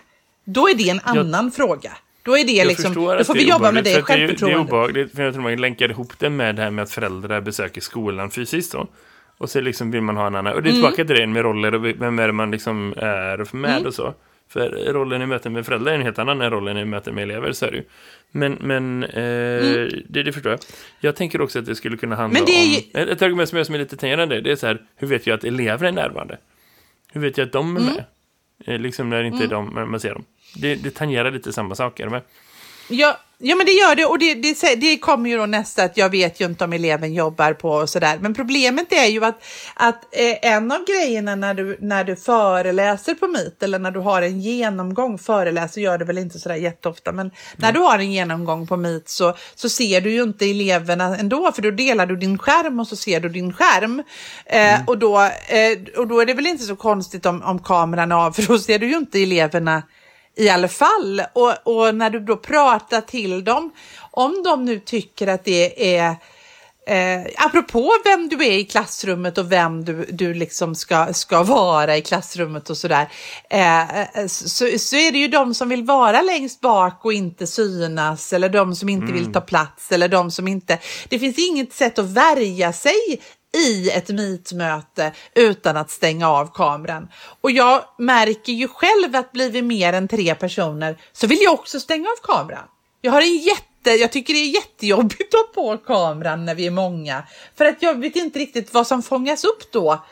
[0.44, 1.92] Då är det en annan jag, fråga.
[2.22, 4.40] Då är det liksom, då får vi jobba med det självförtroendet.
[4.40, 6.90] Det är obehagligt, för jag tror man länkar ihop det med det här med att
[6.90, 8.86] föräldrar besöker skolan fysiskt då.
[9.38, 10.54] Och så liksom vill man ha en annan.
[10.54, 10.82] Och det är mm.
[10.82, 13.86] tillbaka till det med roller och vem är det man liksom är med mm.
[13.86, 14.14] och så.
[14.52, 17.22] För rollen i möten med föräldrar är en helt annan än rollen i möten med
[17.22, 17.84] elever, så är det ju.
[18.30, 19.90] Men, men eh, mm.
[20.08, 20.60] det, det förstår jag.
[21.00, 22.46] Jag tänker också att det skulle kunna handla om...
[22.94, 25.26] Ett, ett argument som jag som är lite tangerande, det är så här, hur vet
[25.26, 26.38] jag att elever är närvarande?
[27.12, 27.94] Hur vet jag att de är mm.
[27.94, 28.04] med?
[28.66, 28.82] Mm.
[28.82, 29.48] liksom när inte mm.
[29.48, 30.24] de, man ser dem.
[30.56, 32.22] Det, det tangerar lite samma saker med.
[32.88, 35.96] Ja, Ja, men det gör det och det, det, det, kommer ju då nästa att
[35.96, 38.18] jag vet ju inte om eleven jobbar på och sådär.
[38.20, 43.14] Men problemet är ju att, att eh, en av grejerna när du, när du föreläser
[43.14, 47.12] på MIT eller när du har en genomgång, föreläser gör det väl inte sådär jätteofta,
[47.12, 47.34] men mm.
[47.56, 51.52] när du har en genomgång på MIT så, så ser du ju inte eleverna ändå,
[51.52, 54.02] för då delar du din skärm och så ser du din skärm.
[54.46, 54.86] Eh, mm.
[54.86, 58.16] och, då, eh, och då är det väl inte så konstigt om, om kameran är
[58.16, 59.82] av, för då ser du ju inte eleverna
[60.36, 61.22] i alla fall.
[61.32, 63.72] Och, och, när du då pratar till dem,
[64.10, 66.16] om de nu tycker att det är
[66.86, 71.96] Eh, apropå vem du är i klassrummet och vem du, du liksom ska, ska vara
[71.96, 73.08] i klassrummet och sådär,
[73.50, 78.32] eh, så, så är det ju de som vill vara längst bak och inte synas
[78.32, 79.14] eller de som inte mm.
[79.14, 80.78] vill ta plats eller de som inte...
[81.08, 83.20] Det finns inget sätt att värja sig
[83.56, 87.08] i ett meetmöte utan att stänga av kameran.
[87.40, 91.54] Och jag märker ju själv att blir vi mer än tre personer så vill jag
[91.54, 92.64] också stänga av kameran.
[93.00, 96.66] Jag har en jätte, jag tycker det är jättejobbigt att ha på kameran när vi
[96.66, 97.22] är många
[97.56, 100.04] för att jag vet inte riktigt vad som fångas upp då.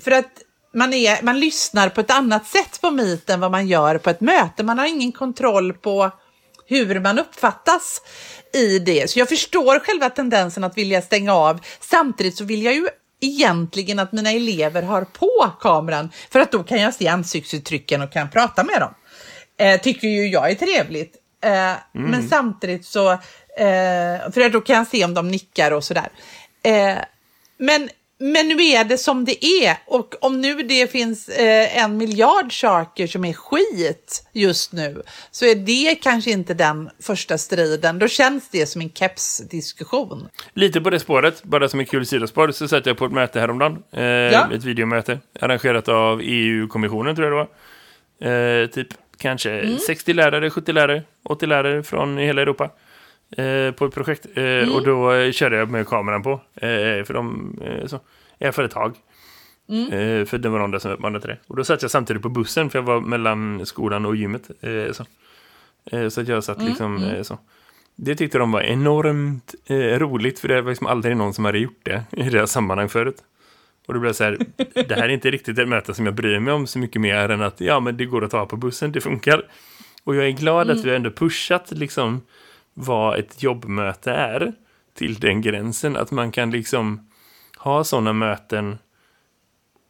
[0.00, 0.42] För att
[0.74, 4.10] man, är, man lyssnar på ett annat sätt på Meet än vad man gör på
[4.10, 4.62] ett möte.
[4.62, 6.10] Man har ingen kontroll på
[6.68, 8.02] hur man uppfattas
[8.54, 9.10] i det.
[9.10, 11.60] Så jag förstår själva tendensen att vilja stänga av.
[11.80, 12.88] Samtidigt så vill jag ju
[13.20, 18.12] egentligen att mina elever har på kameran för att då kan jag se ansiktsuttrycken och
[18.12, 18.94] kan prata med dem.
[19.58, 21.16] Eh, tycker ju jag är trevligt.
[21.44, 21.78] Eh, mm.
[21.92, 26.08] Men samtidigt så, eh, för då kan jag se om de nickar och sådär.
[26.62, 26.96] Eh,
[27.58, 31.96] men men nu är det som det är och om nu det finns eh, en
[31.96, 37.98] miljard saker som är skit just nu så är det kanske inte den första striden.
[37.98, 40.28] Då känns det som en keps-diskussion.
[40.54, 43.40] Lite på det spåret, bara som en kul sidospår, så satt jag på ett möte
[43.40, 43.82] häromdagen.
[43.92, 44.48] Eh, ja.
[44.54, 47.48] Ett videomöte arrangerat av EU-kommissionen tror jag det
[48.26, 48.62] var.
[48.62, 49.78] Eh, typ kanske mm.
[49.78, 52.70] 60 lärare, 70 lärare, 80 lärare från hela Europa.
[53.36, 54.26] Eh, på ett projekt.
[54.34, 54.74] Eh, mm.
[54.74, 56.32] Och då eh, körde jag med kameran på.
[56.54, 58.00] Eh, för de så,
[58.38, 58.94] är för ett tag.
[59.70, 60.26] Mm.
[60.26, 61.38] för det var någon där som uppmanade till det.
[61.46, 64.50] Och då satt jag samtidigt på bussen för jag var mellan skolan och gymmet.
[64.92, 65.04] så.
[66.10, 66.68] så att jag satt mm.
[66.68, 67.24] liksom mm.
[67.24, 67.38] så.
[67.96, 69.54] Det tyckte de var enormt
[69.98, 72.88] roligt för det var liksom aldrig någon som hade gjort det i det här sammanhang
[72.88, 73.22] förut.
[73.86, 74.38] Och då blev så här,
[74.74, 77.28] det här är inte riktigt ett möte som jag bryr mig om så mycket mer
[77.28, 79.42] än att ja men det går att ta på bussen, det funkar.
[80.04, 80.88] Och jag är glad att mm.
[80.88, 82.20] vi ändå pushat liksom
[82.78, 84.52] vad ett jobbmöte är
[84.94, 85.96] till den gränsen.
[85.96, 87.10] Att man kan liksom
[87.56, 88.78] ha sådana möten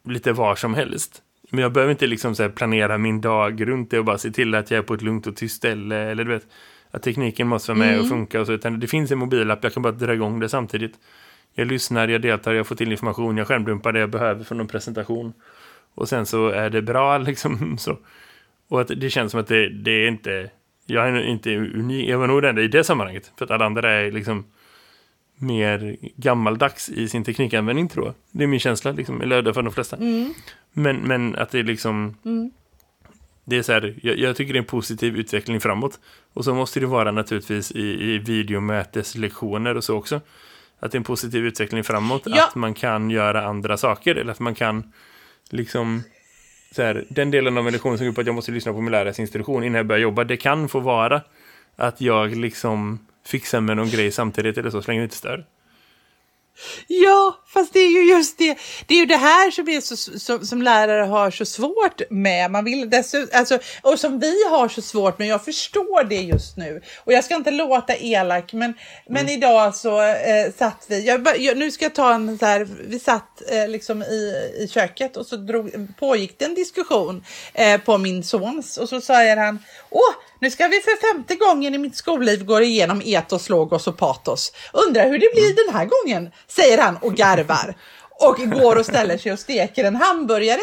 [0.04, 1.22] lite var som helst.
[1.50, 4.54] Men jag behöver inte liksom så planera min dag runt det och bara se till
[4.54, 5.96] att jag är på ett lugnt och tyst ställe.
[5.96, 6.46] Eller du vet,
[6.90, 8.00] att tekniken måste vara med mm.
[8.00, 8.40] och funka.
[8.40, 10.94] Och så, utan det finns en mobilapp, jag kan bara dra igång det samtidigt.
[11.54, 14.68] Jag lyssnar, jag deltar, jag får till information, jag skärmdumpar det jag behöver från en
[14.68, 15.32] presentation.
[15.94, 17.98] Och sen så är det bra liksom så.
[18.68, 20.50] Och att det känns som att det, det är inte
[20.90, 23.32] jag är inte unik, jag var nog den enda i det sammanhanget.
[23.36, 24.44] För att alla andra är liksom
[25.36, 28.14] mer gammaldags i sin teknikanvändning tror jag.
[28.30, 29.96] Det är min känsla, liksom, eller för de flesta.
[29.96, 30.34] Mm.
[30.72, 32.16] Men, men att det är liksom...
[32.24, 32.50] Mm.
[33.44, 36.00] Det är så här, jag, jag, tycker det är en positiv utveckling framåt.
[36.32, 40.20] Och så måste det vara naturligtvis i, i videomöteslektioner och så också.
[40.80, 42.22] Att det är en positiv utveckling framåt.
[42.26, 42.46] Ja.
[42.46, 44.14] Att man kan göra andra saker.
[44.14, 44.92] Eller att man kan
[45.50, 46.02] liksom
[46.70, 48.72] så här, den delen av min lektion som går ut på att jag måste lyssna
[48.72, 51.22] på min lärares instruktion innan jag börjar jobba, det kan få vara
[51.76, 55.44] att jag liksom fixar med någon grej samtidigt eller så, så länge det inte stör.
[56.86, 58.58] Ja, fast det är ju just det.
[58.86, 62.50] Det är ju det här som, är så, som, som lärare har så svårt med.
[62.50, 65.28] Man vill dessutom, alltså, och som vi har så svårt med.
[65.28, 66.82] Jag förstår det just nu.
[67.04, 68.74] Och jag ska inte låta elak, men,
[69.08, 69.38] men Mm.
[69.38, 71.06] idag så eh, satt vi.
[71.06, 72.68] Jag, jag, nu ska jag ta en så här.
[72.88, 77.80] Vi satt eh, liksom i, i köket och så drog, pågick det en diskussion eh,
[77.80, 79.58] på min sons och så säger han.
[79.90, 83.96] Åh, nu ska vi för femte gången i mitt skolliv gå igenom etos, logos och
[83.96, 84.52] patos.
[84.72, 87.74] Undrar hur det blir den här gången, säger han och garvar.
[88.10, 90.60] Och går och ställer sig och steker en hamburgare.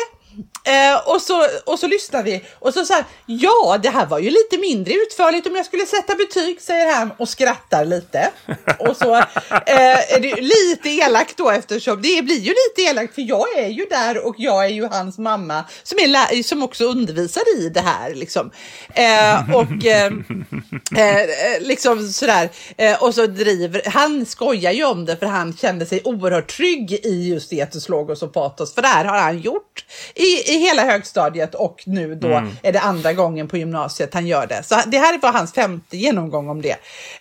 [0.67, 4.29] Eh, och, så, och så lyssnar vi och så säger ja det här var ju
[4.29, 8.29] lite mindre utförligt om jag skulle sätta betyg, säger han och skrattar lite.
[8.79, 13.21] Och så eh, är det lite elakt då eftersom det blir ju lite elakt för
[13.21, 16.86] jag är ju där och jag är ju hans mamma som, är lä- som också
[16.86, 18.51] undervisar i det här liksom.
[18.93, 20.11] Eh, och eh,
[20.97, 22.49] eh, liksom sådär.
[22.77, 26.91] Eh, och så driver, han skojar ju om det för han kände sig oerhört trygg
[26.91, 27.89] i just etos,
[28.23, 28.73] och patos.
[28.73, 32.28] För det här har han gjort i, i hela högstadiet och nu då
[32.63, 34.63] är det andra gången på gymnasiet han gör det.
[34.63, 36.78] Så det här var hans femte genomgång om det.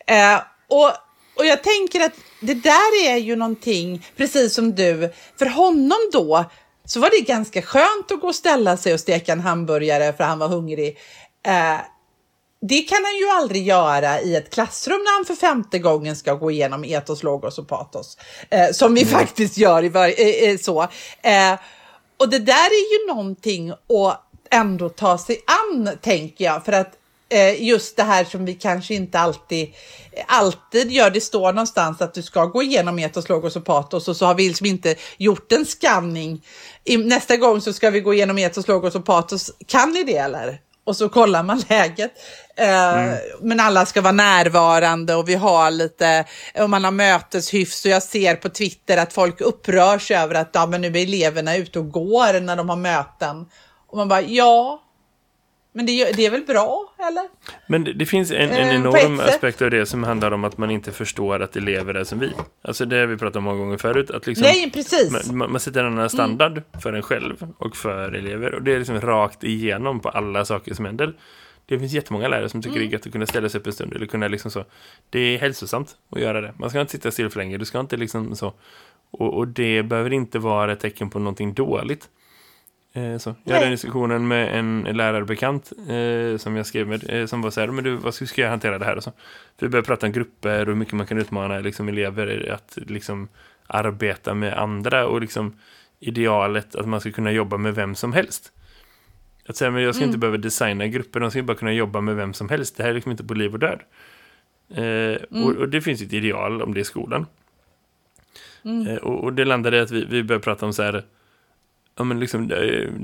[0.07, 0.91] Eh, och,
[1.37, 6.45] och jag tänker att det där är ju någonting, precis som du, för honom då
[6.85, 10.25] så var det ganska skönt att gå och ställa sig och steka en hamburgare för
[10.25, 10.99] han var hungrig.
[11.47, 11.77] Eh,
[12.69, 16.35] det kan han ju aldrig göra i ett klassrum när han för femte gången ska
[16.35, 18.19] gå igenom etos, logos och patos.
[18.51, 20.89] Eh, som vi faktiskt gör i var- eh, så.
[22.25, 24.21] Och det där är ju någonting att
[24.51, 26.65] ändå ta sig an, tänker jag.
[26.65, 26.93] För att
[27.29, 29.75] eh, just det här som vi kanske inte alltid,
[30.27, 31.11] alltid gör.
[31.11, 34.35] Det står någonstans att du ska gå igenom etos, logos och patos och så har
[34.35, 36.45] vi liksom inte gjort en scanning.
[37.05, 39.53] Nästa gång så ska vi gå igenom etos, logos och patos.
[39.67, 40.61] Kan ni det eller?
[40.85, 42.13] Och så kollar man läget.
[42.57, 46.25] Eh, Men alla ska vara närvarande och vi har lite,
[46.61, 50.67] och man har möteshyfs och jag ser på Twitter att folk upprörs över att ja,
[50.67, 53.47] men nu är eleverna ute och går när de har möten.
[53.89, 54.84] Och man bara, ja,
[55.77, 57.29] men det, det är väl bra, eller?
[57.67, 60.59] Men det, det finns en, en Eh, enorm aspekt av det som handlar om att
[60.59, 62.31] man inte förstår att elever är som vi.
[62.63, 64.11] Alltså det har vi pratat om många gånger förut.
[64.11, 65.33] Att liksom, Nej, precis.
[65.33, 68.55] man, man- sätter en annan standard för en själv och för elever.
[68.55, 71.15] Och det är liksom rakt igenom på alla saker som händer.
[71.67, 73.73] Det finns jättemånga lärare som tycker det är gött att kunna ställa sig upp en
[73.73, 73.93] stund.
[73.95, 74.65] Eller kunna liksom så.
[75.11, 76.55] Det är hälsosamt att göra det.
[76.59, 77.59] Man ska inte sitta still för länge.
[77.59, 78.55] Du ska inte liksom så.
[79.11, 82.09] Och, och det behöver inte vara ett tecken på någonting dåligt.
[82.97, 83.35] Eh, så.
[83.45, 83.65] Jag hade Nej.
[83.65, 87.69] en diskussionen med en lärarbekant eh, som jag skrev med, eh, som var så här,
[87.69, 88.97] men du, vad ska, jag hantera det här?
[88.97, 89.13] Och så.
[89.59, 92.79] För vi började prata om grupper och hur mycket man kan utmana liksom, elever att
[92.87, 93.29] liksom,
[93.67, 95.59] arbeta med andra och liksom,
[96.01, 98.53] idealet att man ska kunna jobba med vem som helst.
[99.49, 102.17] Att säga, men jag ska inte behöva designa grupper, de ska bara kunna jobba med
[102.17, 102.77] vem som helst.
[102.77, 103.81] Det här är liksom inte på liv och död.
[104.75, 107.27] Eh, och, och det finns ett ideal om det i skolan.
[108.89, 111.05] Eh, och, och det landade i att vi, vi började prata om så här,
[111.97, 112.57] ja men liksom, det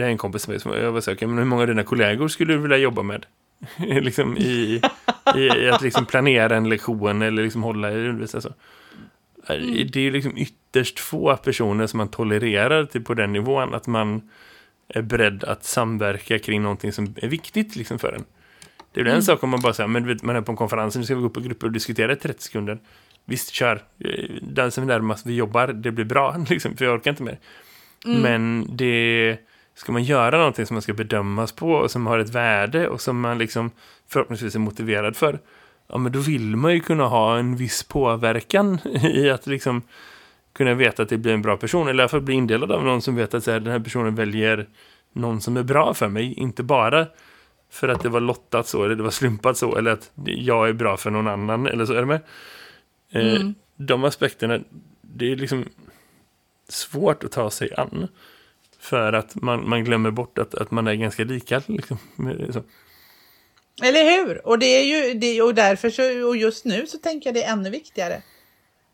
[0.04, 2.58] är en kompis som jag var "Okej, men hur många av dina kollegor skulle du
[2.58, 3.26] vilja jobba med?
[3.78, 4.80] liksom i,
[5.36, 8.42] i, i att liksom planera en lektion eller liksom hålla i undervisning.
[8.42, 8.48] Så.
[9.48, 9.60] Eh,
[9.92, 13.86] Det är ju liksom ytterst få personer som man tolererar till på den nivån att
[13.86, 14.30] man
[14.88, 18.24] är beredd att samverka kring någonting som är viktigt liksom för en.
[18.92, 20.56] Det är väl en sak om man bara säger, men vet, man är på en
[20.56, 22.78] konferens, nu ska vi gå upp i grupper och diskutera i 30 sekunder.
[23.24, 23.82] Visst, kör.
[24.42, 27.38] Den som är närmast vi jobbar, det blir bra, liksom, för jag orkar inte mer.
[28.06, 29.36] Men det
[29.74, 33.00] ska man göra någonting som man ska bedömas på och som har ett värde och
[33.00, 33.70] som man liksom
[34.08, 35.38] förhoppningsvis är motiverad för.
[35.88, 38.78] Ja, men då vill man ju kunna ha en viss påverkan
[39.14, 39.82] i att liksom
[40.52, 41.88] kunna veta att det blir en bra person.
[41.88, 43.80] Eller i alla fall bli indelad av någon som vet att så här, den här
[43.80, 44.68] personen väljer
[45.12, 46.32] någon som är bra för mig.
[46.34, 47.06] Inte bara
[47.70, 50.72] för att det var lottat så eller det var slumpat så eller att jag är
[50.72, 51.92] bra för någon annan eller så.
[51.92, 52.20] Är det med?
[53.12, 54.58] Eh, De aspekterna,
[55.00, 55.64] det är liksom
[56.72, 58.08] svårt att ta sig an.
[58.78, 61.62] För att man, man glömmer bort att, att man är ganska lika.
[61.66, 61.98] Liksom.
[62.52, 62.62] Så.
[63.82, 64.46] Eller hur?
[64.46, 67.44] Och det är ju det, och därför så, och just nu så tänker jag det
[67.44, 68.22] är ännu viktigare.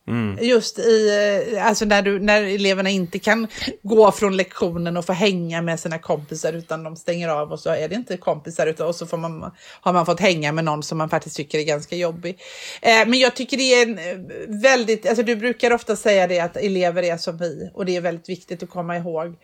[0.09, 0.39] Mm.
[0.41, 1.09] Just i,
[1.55, 3.49] eh, alltså när, du, när eleverna inte kan
[3.83, 7.71] gå från lektionen och få hänga med sina kompisar utan de stänger av och så
[7.71, 10.83] är det inte kompisar utan och så får man, har man fått hänga med någon
[10.83, 12.39] som man faktiskt tycker är ganska jobbig.
[12.83, 16.41] Eh, men jag tycker det är en eh, väldigt, alltså du brukar ofta säga det
[16.41, 19.37] att elever är som vi och det är väldigt viktigt att komma ihåg.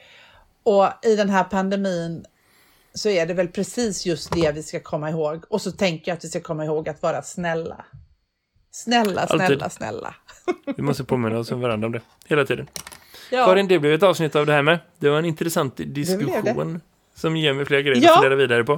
[0.62, 2.24] Och i den här pandemin
[2.94, 5.44] så är det väl precis just det vi ska komma ihåg.
[5.48, 7.84] Och så tänker jag att vi ska komma ihåg att vara snälla.
[8.70, 9.72] Snälla, snälla, Alltid.
[9.72, 10.14] snälla.
[10.76, 12.00] Vi måste påminna oss om varandra om det.
[12.26, 12.68] Hela tiden.
[13.30, 13.44] Ja.
[13.46, 14.78] Karin, det blev ett avsnitt av det här med.
[14.98, 16.80] Det var en intressant diskussion.
[17.14, 18.10] Som ger mig fler grejer Ja.
[18.12, 18.72] att fundera vidare på.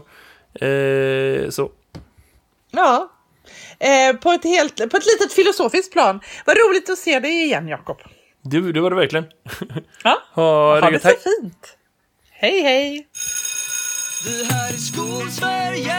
[0.67, 1.71] Eh, så.
[2.71, 3.11] Ja.
[3.79, 6.21] Eh, på, ett helt, på ett litet filosofiskt plan.
[6.47, 7.99] Vad roligt att se dig igen, Jakob.
[8.43, 9.25] Du, det var det verkligen.
[10.05, 11.77] Ja, Ha, ha det så fint.
[12.31, 13.09] Hej, hej!
[14.27, 15.97] Det här är Skolsverige